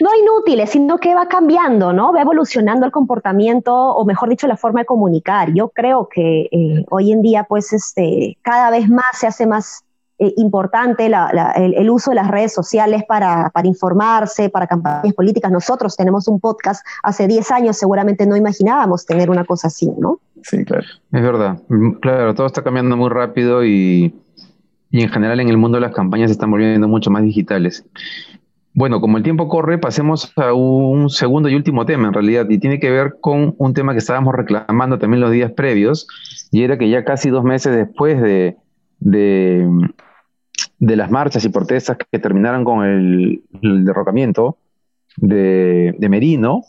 No 0.00 0.08
inútiles, 0.22 0.70
sino 0.70 0.96
que 0.96 1.14
va 1.14 1.28
cambiando, 1.28 1.92
¿no? 1.92 2.14
Va 2.14 2.22
evolucionando 2.22 2.86
el 2.86 2.92
comportamiento, 2.92 3.74
o 3.74 4.06
mejor 4.06 4.30
dicho, 4.30 4.46
la 4.46 4.56
forma 4.56 4.80
de 4.80 4.86
comunicar. 4.86 5.52
Yo 5.52 5.68
creo 5.68 6.08
que 6.08 6.48
eh, 6.50 6.86
hoy 6.88 7.12
en 7.12 7.20
día, 7.20 7.44
pues, 7.44 7.74
este, 7.74 8.38
cada 8.40 8.70
vez 8.70 8.88
más 8.88 9.18
se 9.20 9.26
hace 9.26 9.46
más 9.46 9.84
eh, 10.18 10.32
importante 10.36 11.06
el, 11.06 11.90
uso 11.90 12.10
de 12.10 12.16
las 12.16 12.28
redes 12.28 12.52
sociales 12.52 13.02
para, 13.08 13.50
informarse, 13.64 14.50
para 14.50 14.66
campañas 14.66 15.14
políticas. 15.14 15.50
Nosotros 15.50 15.96
tenemos 15.96 16.28
un 16.28 16.38
podcast 16.38 16.86
hace 17.02 17.26
10 17.26 17.50
años, 17.50 17.76
seguramente 17.76 18.26
no 18.26 18.36
imaginábamos 18.36 19.06
tener 19.06 19.30
una 19.30 19.44
cosa 19.44 19.68
así, 19.68 19.90
¿no? 19.98 20.20
Sí, 20.42 20.64
claro. 20.64 20.86
Es 21.12 21.22
verdad. 21.22 21.58
Mm, 21.68 21.92
claro, 21.94 22.34
todo 22.34 22.46
está 22.46 22.62
cambiando 22.62 22.96
muy 22.96 23.10
rápido 23.10 23.64
y, 23.64 24.14
y 24.90 25.02
en 25.02 25.08
general 25.08 25.40
en 25.40 25.48
el 25.48 25.56
mundo 25.56 25.80
las 25.80 25.92
campañas 25.92 26.30
se 26.30 26.32
están 26.32 26.50
volviendo 26.50 26.86
mucho 26.88 27.10
más 27.10 27.22
digitales. 27.22 27.84
Bueno, 28.74 29.00
como 29.02 29.18
el 29.18 29.22
tiempo 29.22 29.48
corre, 29.48 29.76
pasemos 29.76 30.32
a 30.36 30.54
un 30.54 31.10
segundo 31.10 31.48
y 31.48 31.54
último 31.54 31.84
tema 31.84 32.08
en 32.08 32.14
realidad, 32.14 32.48
y 32.48 32.58
tiene 32.58 32.80
que 32.80 32.90
ver 32.90 33.16
con 33.20 33.54
un 33.58 33.74
tema 33.74 33.92
que 33.92 33.98
estábamos 33.98 34.34
reclamando 34.34 34.98
también 34.98 35.20
los 35.20 35.30
días 35.30 35.52
previos, 35.52 36.06
y 36.50 36.62
era 36.62 36.78
que 36.78 36.88
ya 36.88 37.04
casi 37.04 37.28
dos 37.28 37.44
meses 37.44 37.76
después 37.76 38.22
de, 38.22 38.56
de 40.82 40.96
las 40.96 41.10
marchas 41.10 41.44
y 41.44 41.48
protestas 41.48 41.96
que 42.10 42.18
terminaron 42.18 42.64
con 42.64 42.84
el, 42.84 43.40
derrocamiento 43.84 44.58
de, 45.16 45.94
Merino, 46.10 46.64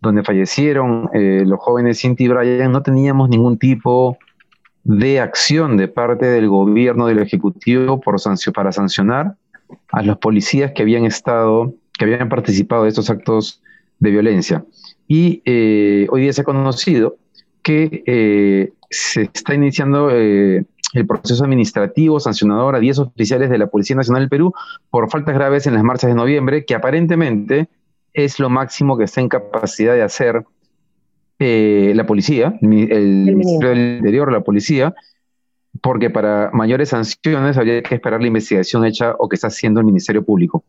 donde 0.00 0.22
fallecieron 0.22 1.10
eh, 1.12 1.42
los 1.44 1.60
jóvenes 1.60 2.00
Cinti 2.00 2.24
y 2.24 2.28
Brian, 2.28 2.72
no 2.72 2.82
teníamos 2.82 3.28
ningún 3.28 3.58
tipo 3.58 4.16
de 4.82 5.20
acción 5.20 5.76
de 5.76 5.88
parte 5.88 6.24
del 6.24 6.48
gobierno 6.48 7.06
del 7.06 7.18
Ejecutivo 7.18 8.00
por 8.00 8.16
para 8.54 8.72
sancionar 8.72 9.34
a 9.92 10.02
los 10.02 10.16
policías 10.16 10.72
que 10.72 10.82
habían 10.82 11.04
estado, 11.04 11.74
que 11.98 12.06
habían 12.06 12.30
participado 12.30 12.84
de 12.84 12.88
estos 12.88 13.10
actos 13.10 13.62
de 13.98 14.10
violencia. 14.10 14.64
Y 15.06 15.42
eh, 15.44 16.06
hoy 16.10 16.22
día 16.22 16.32
se 16.32 16.40
ha 16.40 16.44
conocido 16.44 17.18
que 17.62 18.02
eh, 18.06 18.72
se 18.88 19.22
está 19.34 19.54
iniciando 19.54 20.08
el 20.92 21.06
proceso 21.06 21.44
administrativo 21.44 22.20
sancionador 22.20 22.74
a 22.74 22.80
10 22.80 22.98
oficiales 22.98 23.50
de 23.50 23.58
la 23.58 23.68
Policía 23.68 23.96
Nacional 23.96 24.22
del 24.22 24.28
Perú 24.28 24.52
por 24.90 25.10
faltas 25.10 25.34
graves 25.34 25.66
en 25.66 25.74
las 25.74 25.84
marchas 25.84 26.08
de 26.08 26.16
noviembre, 26.16 26.64
que 26.64 26.74
aparentemente 26.74 27.68
es 28.12 28.38
lo 28.38 28.50
máximo 28.50 28.96
que 28.98 29.04
está 29.04 29.20
en 29.20 29.28
capacidad 29.28 29.94
de 29.94 30.02
hacer 30.02 30.44
eh, 31.38 31.92
la 31.94 32.06
policía, 32.06 32.58
el, 32.60 32.68
Ministerio 32.68 33.70
del 33.70 33.96
Interior, 33.98 34.30
la 34.32 34.42
policía, 34.42 34.94
porque 35.80 36.10
para 36.10 36.50
mayores 36.52 36.90
sanciones 36.90 37.56
habría 37.56 37.82
que 37.82 37.94
esperar 37.94 38.20
la 38.20 38.26
investigación 38.26 38.84
hecha 38.84 39.14
o 39.18 39.28
que 39.28 39.36
está 39.36 39.46
haciendo 39.46 39.80
el 39.80 39.86
Ministerio 39.86 40.24
Público. 40.24 40.64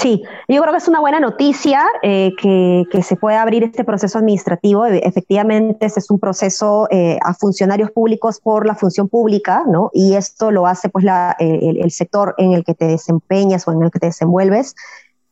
Sí, 0.00 0.22
yo 0.46 0.62
creo 0.62 0.72
que 0.72 0.78
es 0.78 0.86
una 0.86 1.00
buena 1.00 1.18
noticia 1.18 1.84
eh, 2.04 2.30
que, 2.40 3.02
se 3.02 3.16
pueda 3.16 3.42
abrir 3.42 3.64
este 3.64 3.82
proceso 3.82 4.18
administrativo. 4.18 4.86
E, 4.86 4.98
efectivamente, 4.98 5.86
este 5.86 5.98
es 5.98 6.08
un 6.08 6.20
proceso 6.20 6.86
eh, 6.92 7.18
a 7.20 7.34
funcionarios 7.34 7.90
públicos 7.90 8.38
por 8.40 8.64
la 8.64 8.76
función 8.76 9.08
pública, 9.08 9.64
¿no? 9.66 9.90
Y 9.92 10.14
esto 10.14 10.52
lo 10.52 10.68
hace 10.68 10.88
pues 10.88 11.04
el, 11.40 11.90
sector 11.90 12.36
en 12.38 12.52
el 12.52 12.62
que 12.62 12.74
te 12.74 12.86
desempeñas 12.86 13.66
o 13.66 13.72
en 13.72 13.82
el 13.82 13.90
que 13.90 13.98
te 13.98 14.06
desenvuelves. 14.06 14.76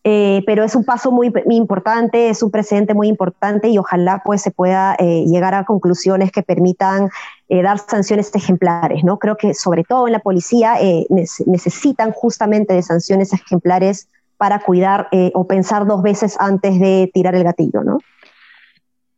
Eh, 0.02 0.42
pero 0.46 0.64
es 0.64 0.74
un 0.74 0.84
paso 0.84 1.12
muy, 1.12 1.32
importante, 1.50 2.28
es 2.28 2.42
un 2.42 2.50
precedente 2.50 2.92
muy 2.92 3.06
importante 3.06 3.68
y 3.68 3.78
ojalá 3.78 4.22
pues 4.24 4.42
se 4.42 4.50
pueda 4.50 4.96
llegar 4.96 5.54
a 5.54 5.64
conclusiones 5.64 6.32
que 6.32 6.42
permitan 6.42 7.10
dar 7.48 7.78
sanciones 7.78 8.34
ejemplares, 8.34 9.04
¿no? 9.04 9.18
Creo 9.18 9.36
que 9.36 9.54
sobre 9.54 9.84
todo 9.84 10.08
en 10.08 10.12
la 10.12 10.20
policía 10.20 10.74
necesitan 11.08 12.10
justamente 12.10 12.74
de 12.74 12.82
sanciones 12.82 13.32
ejemplares 13.32 14.08
para 14.36 14.60
cuidar 14.60 15.08
eh, 15.12 15.30
o 15.34 15.46
pensar 15.46 15.86
dos 15.86 16.02
veces 16.02 16.36
antes 16.38 16.78
de 16.78 17.10
tirar 17.12 17.34
el 17.34 17.44
gatillo, 17.44 17.82
¿no? 17.82 17.98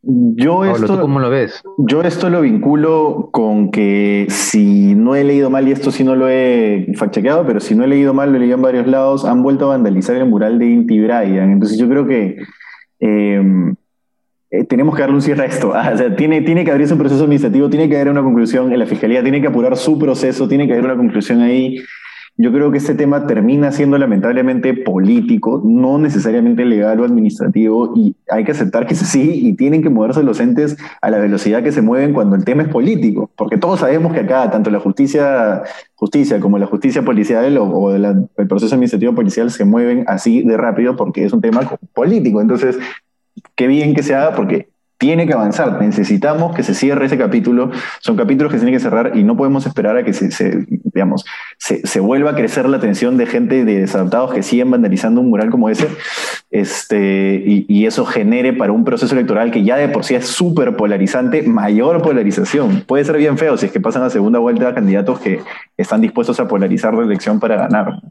Yo 0.01 0.63
esto, 0.63 1.01
cómo 1.01 1.19
lo 1.19 1.29
ves? 1.29 1.61
Yo 1.77 2.01
esto 2.03 2.29
lo 2.29 2.41
vinculo 2.41 3.29
con 3.33 3.69
que 3.69 4.27
si 4.29 4.95
no 4.95 5.15
he 5.15 5.25
leído 5.25 5.49
mal, 5.49 5.67
y 5.67 5.71
esto 5.71 5.91
sí 5.91 6.05
no 6.05 6.15
lo 6.15 6.29
he 6.29 6.87
fact-chequeado, 6.95 7.45
pero 7.45 7.59
si 7.59 7.75
no 7.75 7.83
he 7.83 7.87
leído 7.87 8.13
mal, 8.13 8.29
lo 8.29 8.37
he 8.37 8.39
leído 8.39 8.55
en 8.55 8.61
varios 8.61 8.87
lados, 8.87 9.25
han 9.25 9.43
vuelto 9.43 9.65
a 9.65 9.69
vandalizar 9.69 10.15
el 10.15 10.25
mural 10.25 10.57
de 10.57 10.67
Inti 10.67 11.01
Brian. 11.01 11.51
Entonces 11.51 11.77
yo 11.77 11.89
creo 11.89 12.07
que 12.07 12.37
em, 12.99 13.75
eh, 14.51 14.63
tenemos 14.63 14.95
que 14.95 15.01
darle 15.01 15.15
un 15.15 15.21
cierre 15.21 15.43
a 15.43 15.45
esto. 15.47 15.73
Ah, 15.75 15.91
o 15.93 15.97
sea, 15.97 16.15
tiene, 16.15 16.41
tiene 16.41 16.63
que 16.63 16.71
abrirse 16.71 16.93
un 16.93 16.99
proceso 16.99 17.23
administrativo, 17.23 17.69
tiene 17.69 17.89
que 17.89 17.95
haber 17.95 18.09
una 18.09 18.23
conclusión 18.23 18.71
en 18.71 18.79
la 18.79 18.85
fiscalía, 18.85 19.21
tiene 19.21 19.41
que 19.41 19.47
apurar 19.47 19.75
su 19.75 19.99
proceso, 19.99 20.47
tiene 20.47 20.65
que 20.65 20.73
haber 20.73 20.85
una 20.85 20.95
conclusión 20.95 21.41
ahí. 21.41 21.77
Yo 22.41 22.53
creo 22.53 22.71
que 22.71 22.77
este 22.77 22.95
tema 22.95 23.27
termina 23.27 23.69
siendo 23.73 23.97
lamentablemente 23.97 24.73
político, 24.73 25.61
no 25.65 25.97
necesariamente 25.97 26.63
legal 26.63 27.01
o 27.01 27.03
administrativo, 27.03 27.91
y 27.97 28.15
hay 28.29 28.45
que 28.45 28.53
aceptar 28.53 28.87
que 28.87 28.93
es 28.95 29.01
así 29.01 29.45
y 29.45 29.57
tienen 29.57 29.83
que 29.83 29.89
moverse 29.89 30.23
los 30.23 30.39
entes 30.39 30.77
a 31.01 31.09
la 31.09 31.17
velocidad 31.17 31.63
que 31.63 31.73
se 31.73 31.81
mueven 31.81 32.13
cuando 32.13 32.37
el 32.37 32.45
tema 32.45 32.63
es 32.63 32.69
político, 32.69 33.29
porque 33.35 33.57
todos 33.57 33.81
sabemos 33.81 34.13
que 34.13 34.21
acá 34.21 34.49
tanto 34.51 34.71
la 34.71 34.79
justicia, 34.79 35.63
justicia 35.95 36.39
como 36.39 36.57
la 36.57 36.65
justicia 36.65 37.03
policial 37.03 37.57
o, 37.57 37.93
el 37.93 38.47
proceso 38.47 38.73
administrativo 38.73 39.13
policial 39.13 39.51
se 39.51 39.65
mueven 39.65 40.05
así 40.07 40.41
de 40.41 40.55
rápido 40.55 40.95
porque 40.95 41.25
es 41.25 41.33
un 41.33 41.41
tema 41.41 41.59
político. 41.93 42.39
Entonces, 42.39 42.79
qué 43.55 43.67
bien 43.67 43.93
que 43.93 44.01
se 44.01 44.15
haga 44.15 44.33
porque 44.33 44.68
tiene 44.99 45.25
que 45.25 45.33
avanzar. 45.33 45.81
Necesitamos 45.81 46.53
que 46.53 46.61
se 46.61 46.75
cierre 46.75 47.05
ese 47.05 47.17
capítulo. 47.17 47.71
Son 48.01 48.17
capítulos 48.17 48.51
que 48.51 48.59
se 48.59 48.65
tienen 48.65 48.77
que 48.77 48.83
cerrar 48.83 49.13
y 49.15 49.23
no 49.23 49.37
podemos 49.37 49.65
esperar 49.65 49.97
a 49.97 50.03
que 50.03 50.13
se, 50.13 50.65
digamos, 50.69 51.25
se, 51.57 51.99
vuelva 52.01 52.31
a 52.31 52.35
crecer 52.35 52.67
la 52.67 52.77
atención 52.77 53.17
de 53.17 53.25
gente 53.25 53.63
de 53.63 53.79
desadaptados 53.79 54.33
que 54.33 54.43
siguen 54.43 54.69
vandalizando 54.69 55.21
un 55.21 55.29
mural 55.29 55.49
como 55.49 55.69
ese. 55.69 55.87
Este, 56.51 57.41
y, 57.45 57.85
eso 57.85 58.05
genere 58.05 58.53
para 58.53 58.73
un 58.73 58.83
proceso 58.83 59.15
electoral 59.15 59.51
que 59.51 59.63
ya 59.63 59.77
de 59.77 59.87
por 59.87 60.03
sí 60.03 60.15
es 60.15 60.27
súper 60.27 60.75
polarizante, 60.75 61.43
mayor 61.43 62.01
polarización. 62.01 62.83
Puede 62.85 63.05
ser 63.05 63.17
bien 63.17 63.37
feo 63.37 63.55
si 63.57 63.67
es 63.67 63.71
que 63.71 63.79
pasan 63.79 64.03
a 64.03 64.09
segunda 64.09 64.39
vuelta 64.39 64.67
a 64.67 64.75
candidatos 64.75 65.19
que 65.19 65.39
están 65.77 66.01
dispuestos 66.01 66.39
a 66.41 66.47
polarizar 66.47 66.93
la 66.93 67.03
elección 67.03 67.39
para 67.39 67.55
ganar. 67.55 68.01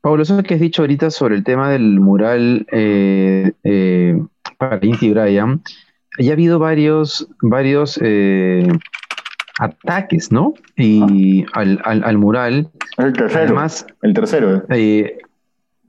Pablo, 0.00 0.22
eso 0.22 0.40
que 0.44 0.54
has 0.54 0.60
dicho 0.60 0.82
ahorita 0.82 1.10
sobre 1.10 1.34
el 1.34 1.42
tema 1.42 1.68
del 1.68 1.98
mural 1.98 2.66
eh, 2.70 3.52
eh, 3.64 4.22
para 4.58 4.84
Inti 4.84 5.10
Brian, 5.10 5.62
ya 6.18 6.30
ha 6.30 6.34
habido 6.34 6.58
varios, 6.58 7.28
varios 7.40 7.98
eh, 8.02 8.68
ataques, 9.58 10.30
¿no? 10.32 10.54
Y 10.76 11.44
ah. 11.54 11.60
al, 11.84 12.18
mural. 12.18 12.70
El 12.96 13.12
tercero. 13.12 13.44
Además, 13.44 13.86
el 14.02 14.14
tercero. 14.14 14.64
Eh, 14.70 15.18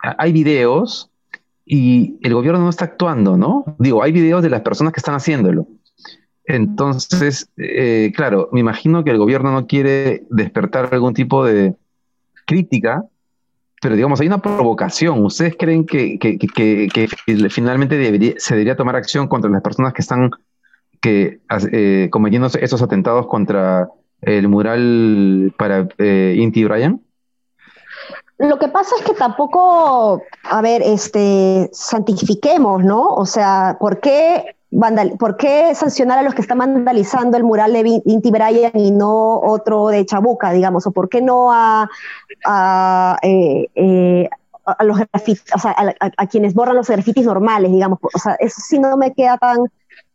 hay 0.01 0.31
videos 0.31 1.09
y 1.65 2.17
el 2.21 2.33
gobierno 2.33 2.61
no 2.61 2.69
está 2.69 2.85
actuando, 2.85 3.37
¿no? 3.37 3.75
Digo, 3.79 4.01
hay 4.03 4.11
videos 4.11 4.41
de 4.43 4.49
las 4.49 4.61
personas 4.61 4.93
que 4.93 4.99
están 4.99 5.15
haciéndolo. 5.15 5.67
Entonces, 6.45 7.51
eh, 7.57 8.11
claro, 8.15 8.49
me 8.51 8.59
imagino 8.59 9.03
que 9.03 9.11
el 9.11 9.19
gobierno 9.19 9.51
no 9.51 9.67
quiere 9.67 10.25
despertar 10.31 10.89
algún 10.91 11.13
tipo 11.13 11.45
de 11.45 11.75
crítica 12.45 13.05
pero 13.81 13.95
digamos, 13.95 14.19
hay 14.19 14.27
una 14.27 14.41
provocación. 14.41 15.23
¿Ustedes 15.23 15.55
creen 15.57 15.85
que, 15.85 16.17
finalmente 17.49 17.95
se 18.39 18.53
debería 18.55 18.75
tomar 18.75 18.95
acción 18.95 19.27
contra 19.27 19.49
las 19.49 19.61
personas 19.61 19.93
que 19.93 20.01
están 20.01 20.31
que, 21.01 21.39
eh, 21.71 22.09
cometiendo 22.11 22.47
esos 22.47 22.81
atentados 22.81 23.27
contra 23.27 23.87
el 24.21 24.47
mural 24.49 25.53
para 25.57 25.87
eh, 25.97 26.35
Inti 26.37 26.65
Brian? 26.65 27.01
Lo 28.37 28.57
que 28.57 28.69
pasa 28.69 28.95
es 28.97 29.05
que 29.05 29.13
tampoco, 29.13 30.23
a 30.43 30.61
ver, 30.61 30.81
este, 30.81 31.69
santifiquemos, 31.73 32.83
¿no? 32.83 33.07
O 33.09 33.25
sea, 33.25 33.77
¿por 33.79 33.99
qué 33.99 34.55
¿por 35.17 35.37
qué 35.37 35.73
sancionar 35.73 36.19
a 36.19 36.21
los 36.21 36.35
que 36.35 36.41
están 36.41 36.59
vandalizando 36.59 37.37
el 37.37 37.43
mural 37.43 37.73
de 37.73 38.01
Inti 38.05 38.31
Brian 38.31 38.71
y 38.75 38.91
no 38.91 39.39
otro 39.39 39.87
de 39.87 40.05
Chabuca, 40.05 40.51
digamos? 40.51 40.85
¿O 40.85 40.91
por 40.91 41.09
qué 41.09 41.21
no 41.21 41.51
a, 41.51 41.89
a, 42.45 43.17
eh, 43.23 43.69
eh, 43.75 44.29
los 44.81 44.99
o 44.99 45.59
sea, 45.59 45.75
a, 46.17 46.27
quienes 46.27 46.53
borran 46.53 46.75
los 46.75 46.87
grafitis 46.87 47.25
normales, 47.25 47.71
digamos? 47.71 47.99
O 48.01 48.19
sea, 48.19 48.35
eso 48.39 48.61
sí 48.63 48.77
no 48.77 48.95
me 48.97 49.13
queda 49.13 49.37
tan, 49.37 49.57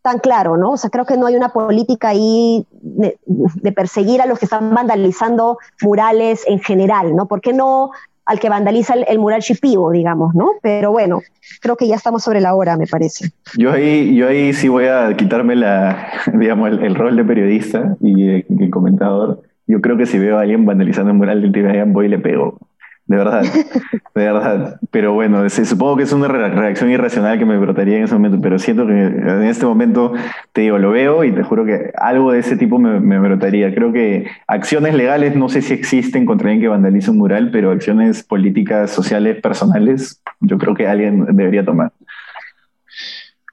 tan 0.02 0.20
claro, 0.20 0.56
¿no? 0.56 0.72
O 0.72 0.76
sea, 0.76 0.90
creo 0.90 1.04
que 1.04 1.16
no 1.16 1.26
hay 1.26 1.34
una 1.34 1.52
política 1.52 2.08
ahí 2.10 2.64
de 2.70 3.72
perseguir 3.72 4.22
a 4.22 4.26
los 4.26 4.38
que 4.38 4.44
están 4.44 4.72
vandalizando 4.72 5.58
murales 5.82 6.44
en 6.46 6.60
general, 6.60 7.16
¿no? 7.16 7.26
¿Por 7.26 7.40
qué 7.40 7.52
no 7.52 7.90
al 8.26 8.40
que 8.40 8.48
vandaliza 8.48 8.94
el, 8.94 9.18
mural 9.18 9.40
Shipibo, 9.40 9.90
digamos, 9.90 10.34
¿no? 10.34 10.52
Pero 10.62 10.92
bueno, 10.92 11.20
creo 11.60 11.76
que 11.76 11.86
ya 11.86 11.96
estamos 11.96 12.22
sobre 12.22 12.40
la 12.40 12.54
hora, 12.54 12.76
me 12.76 12.86
parece. 12.86 13.30
Yo 13.56 13.72
ahí, 13.72 14.14
yo 14.14 14.28
ahí 14.28 14.52
sí 14.52 14.68
voy 14.68 14.86
a 14.86 15.14
quitarme 15.16 15.56
la, 15.56 16.08
digamos, 16.32 16.70
el, 16.70 16.94
rol 16.94 17.16
de 17.16 17.24
periodista 17.24 17.96
y 18.00 18.24
de, 18.24 18.70
comentador. 18.70 19.42
Yo 19.66 19.80
creo 19.80 19.96
que 19.96 20.06
si 20.06 20.18
veo 20.18 20.38
a 20.38 20.42
alguien 20.42 20.66
vandalizando 20.66 21.10
el 21.10 21.16
mural 21.16 21.42
del 21.42 21.52
Tibet, 21.52 21.86
voy 21.88 22.06
y 22.06 22.08
le 22.08 22.18
pego. 22.18 22.58
De 23.06 23.18
verdad, 23.18 23.42
de 23.42 24.24
verdad. 24.24 24.80
Pero 24.90 25.12
bueno, 25.12 25.48
supongo 25.50 25.96
que 25.96 26.04
es 26.04 26.12
una 26.12 26.26
reacción 26.26 26.90
irracional 26.90 27.38
que 27.38 27.44
me 27.44 27.58
brotaría 27.58 27.98
en 27.98 28.04
ese 28.04 28.14
momento, 28.14 28.40
pero 28.40 28.58
siento 28.58 28.86
que 28.86 28.92
en 28.92 29.42
este 29.42 29.66
momento, 29.66 30.14
te 30.52 30.62
digo, 30.62 30.78
lo 30.78 30.90
veo 30.90 31.22
y 31.22 31.32
te 31.32 31.42
juro 31.42 31.66
que 31.66 31.90
algo 31.98 32.32
de 32.32 32.38
ese 32.38 32.56
tipo 32.56 32.78
me, 32.78 33.18
brotaría. 33.18 33.74
Creo 33.74 33.92
que 33.92 34.26
acciones 34.46 34.94
legales 34.94 35.36
no 35.36 35.50
sé 35.50 35.60
si 35.60 35.74
existen 35.74 36.24
contra 36.24 36.48
alguien 36.48 36.62
que 36.62 36.68
vandalice 36.68 37.10
un 37.10 37.18
mural, 37.18 37.50
pero 37.50 37.72
acciones 37.72 38.22
políticas, 38.22 38.90
sociales, 38.90 39.40
personales, 39.42 40.22
yo 40.40 40.56
creo 40.56 40.74
que 40.74 40.86
alguien 40.86 41.26
debería 41.36 41.64
tomar. 41.64 41.92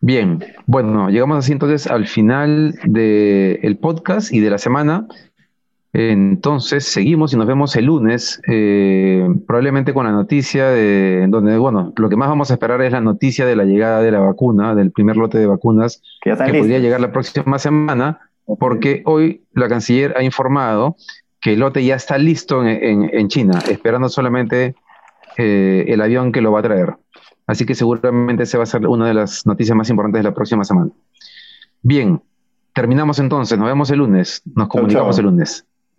Bien, 0.03 0.43
bueno, 0.65 1.09
llegamos 1.09 1.37
así 1.37 1.51
entonces 1.51 1.85
al 1.85 2.07
final 2.07 2.73
del 2.85 3.77
podcast 3.77 4.33
y 4.33 4.39
de 4.39 4.49
la 4.49 4.57
semana. 4.57 5.07
Entonces 5.93 6.85
seguimos 6.85 7.33
y 7.33 7.37
nos 7.37 7.47
vemos 7.47 7.75
el 7.75 7.85
lunes, 7.85 8.41
eh, 8.47 9.27
probablemente 9.45 9.93
con 9.93 10.05
la 10.05 10.13
noticia 10.13 10.69
de 10.69 11.25
donde, 11.27 11.57
bueno, 11.57 11.91
lo 11.97 12.07
que 12.07 12.15
más 12.15 12.29
vamos 12.29 12.49
a 12.49 12.53
esperar 12.53 12.81
es 12.81 12.93
la 12.93 13.01
noticia 13.01 13.45
de 13.45 13.57
la 13.57 13.65
llegada 13.65 14.01
de 14.01 14.11
la 14.11 14.19
vacuna, 14.19 14.73
del 14.73 14.91
primer 14.91 15.17
lote 15.17 15.37
de 15.37 15.47
vacunas 15.47 16.01
que, 16.21 16.33
podría 16.33 16.79
llegar 16.79 17.01
la 17.01 17.11
próxima 17.11 17.59
semana, 17.59 18.21
porque 18.57 19.01
hoy 19.05 19.43
la 19.53 19.67
canciller 19.67 20.13
ha 20.15 20.23
informado 20.23 20.95
que 21.41 21.53
el 21.53 21.59
lote 21.59 21.83
ya 21.83 21.95
está 21.95 22.17
listo 22.17 22.65
en, 22.65 23.27
China, 23.27 23.59
esperando 23.69 24.07
solamente 24.07 24.75
eh, 25.37 25.85
el 25.87 25.99
avión 25.99 26.31
que 26.31 26.39
lo 26.39 26.53
va 26.53 26.59
a 26.59 26.63
traer. 26.63 26.95
Así 27.47 27.65
que 27.65 27.75
seguramente 27.75 28.45
se 28.45 28.57
va 28.57 28.63
a 28.63 28.67
ser 28.67 28.87
una 28.87 29.07
de 29.07 29.13
las 29.13 29.45
noticias 29.45 29.75
más 29.75 29.89
importantes 29.89 30.19
de 30.19 30.29
la 30.29 30.33
próxima 30.33 30.63
semana. 30.63 30.91
Bien, 31.81 32.21
terminamos 32.73 33.19
entonces, 33.19 33.57
nos 33.57 33.67
vemos 33.67 33.89
el 33.89 33.99
lunes, 33.99 34.41
nos 34.55 34.69
comunicamos 34.69 35.17
el 35.17 35.25
lunes. 35.25 35.65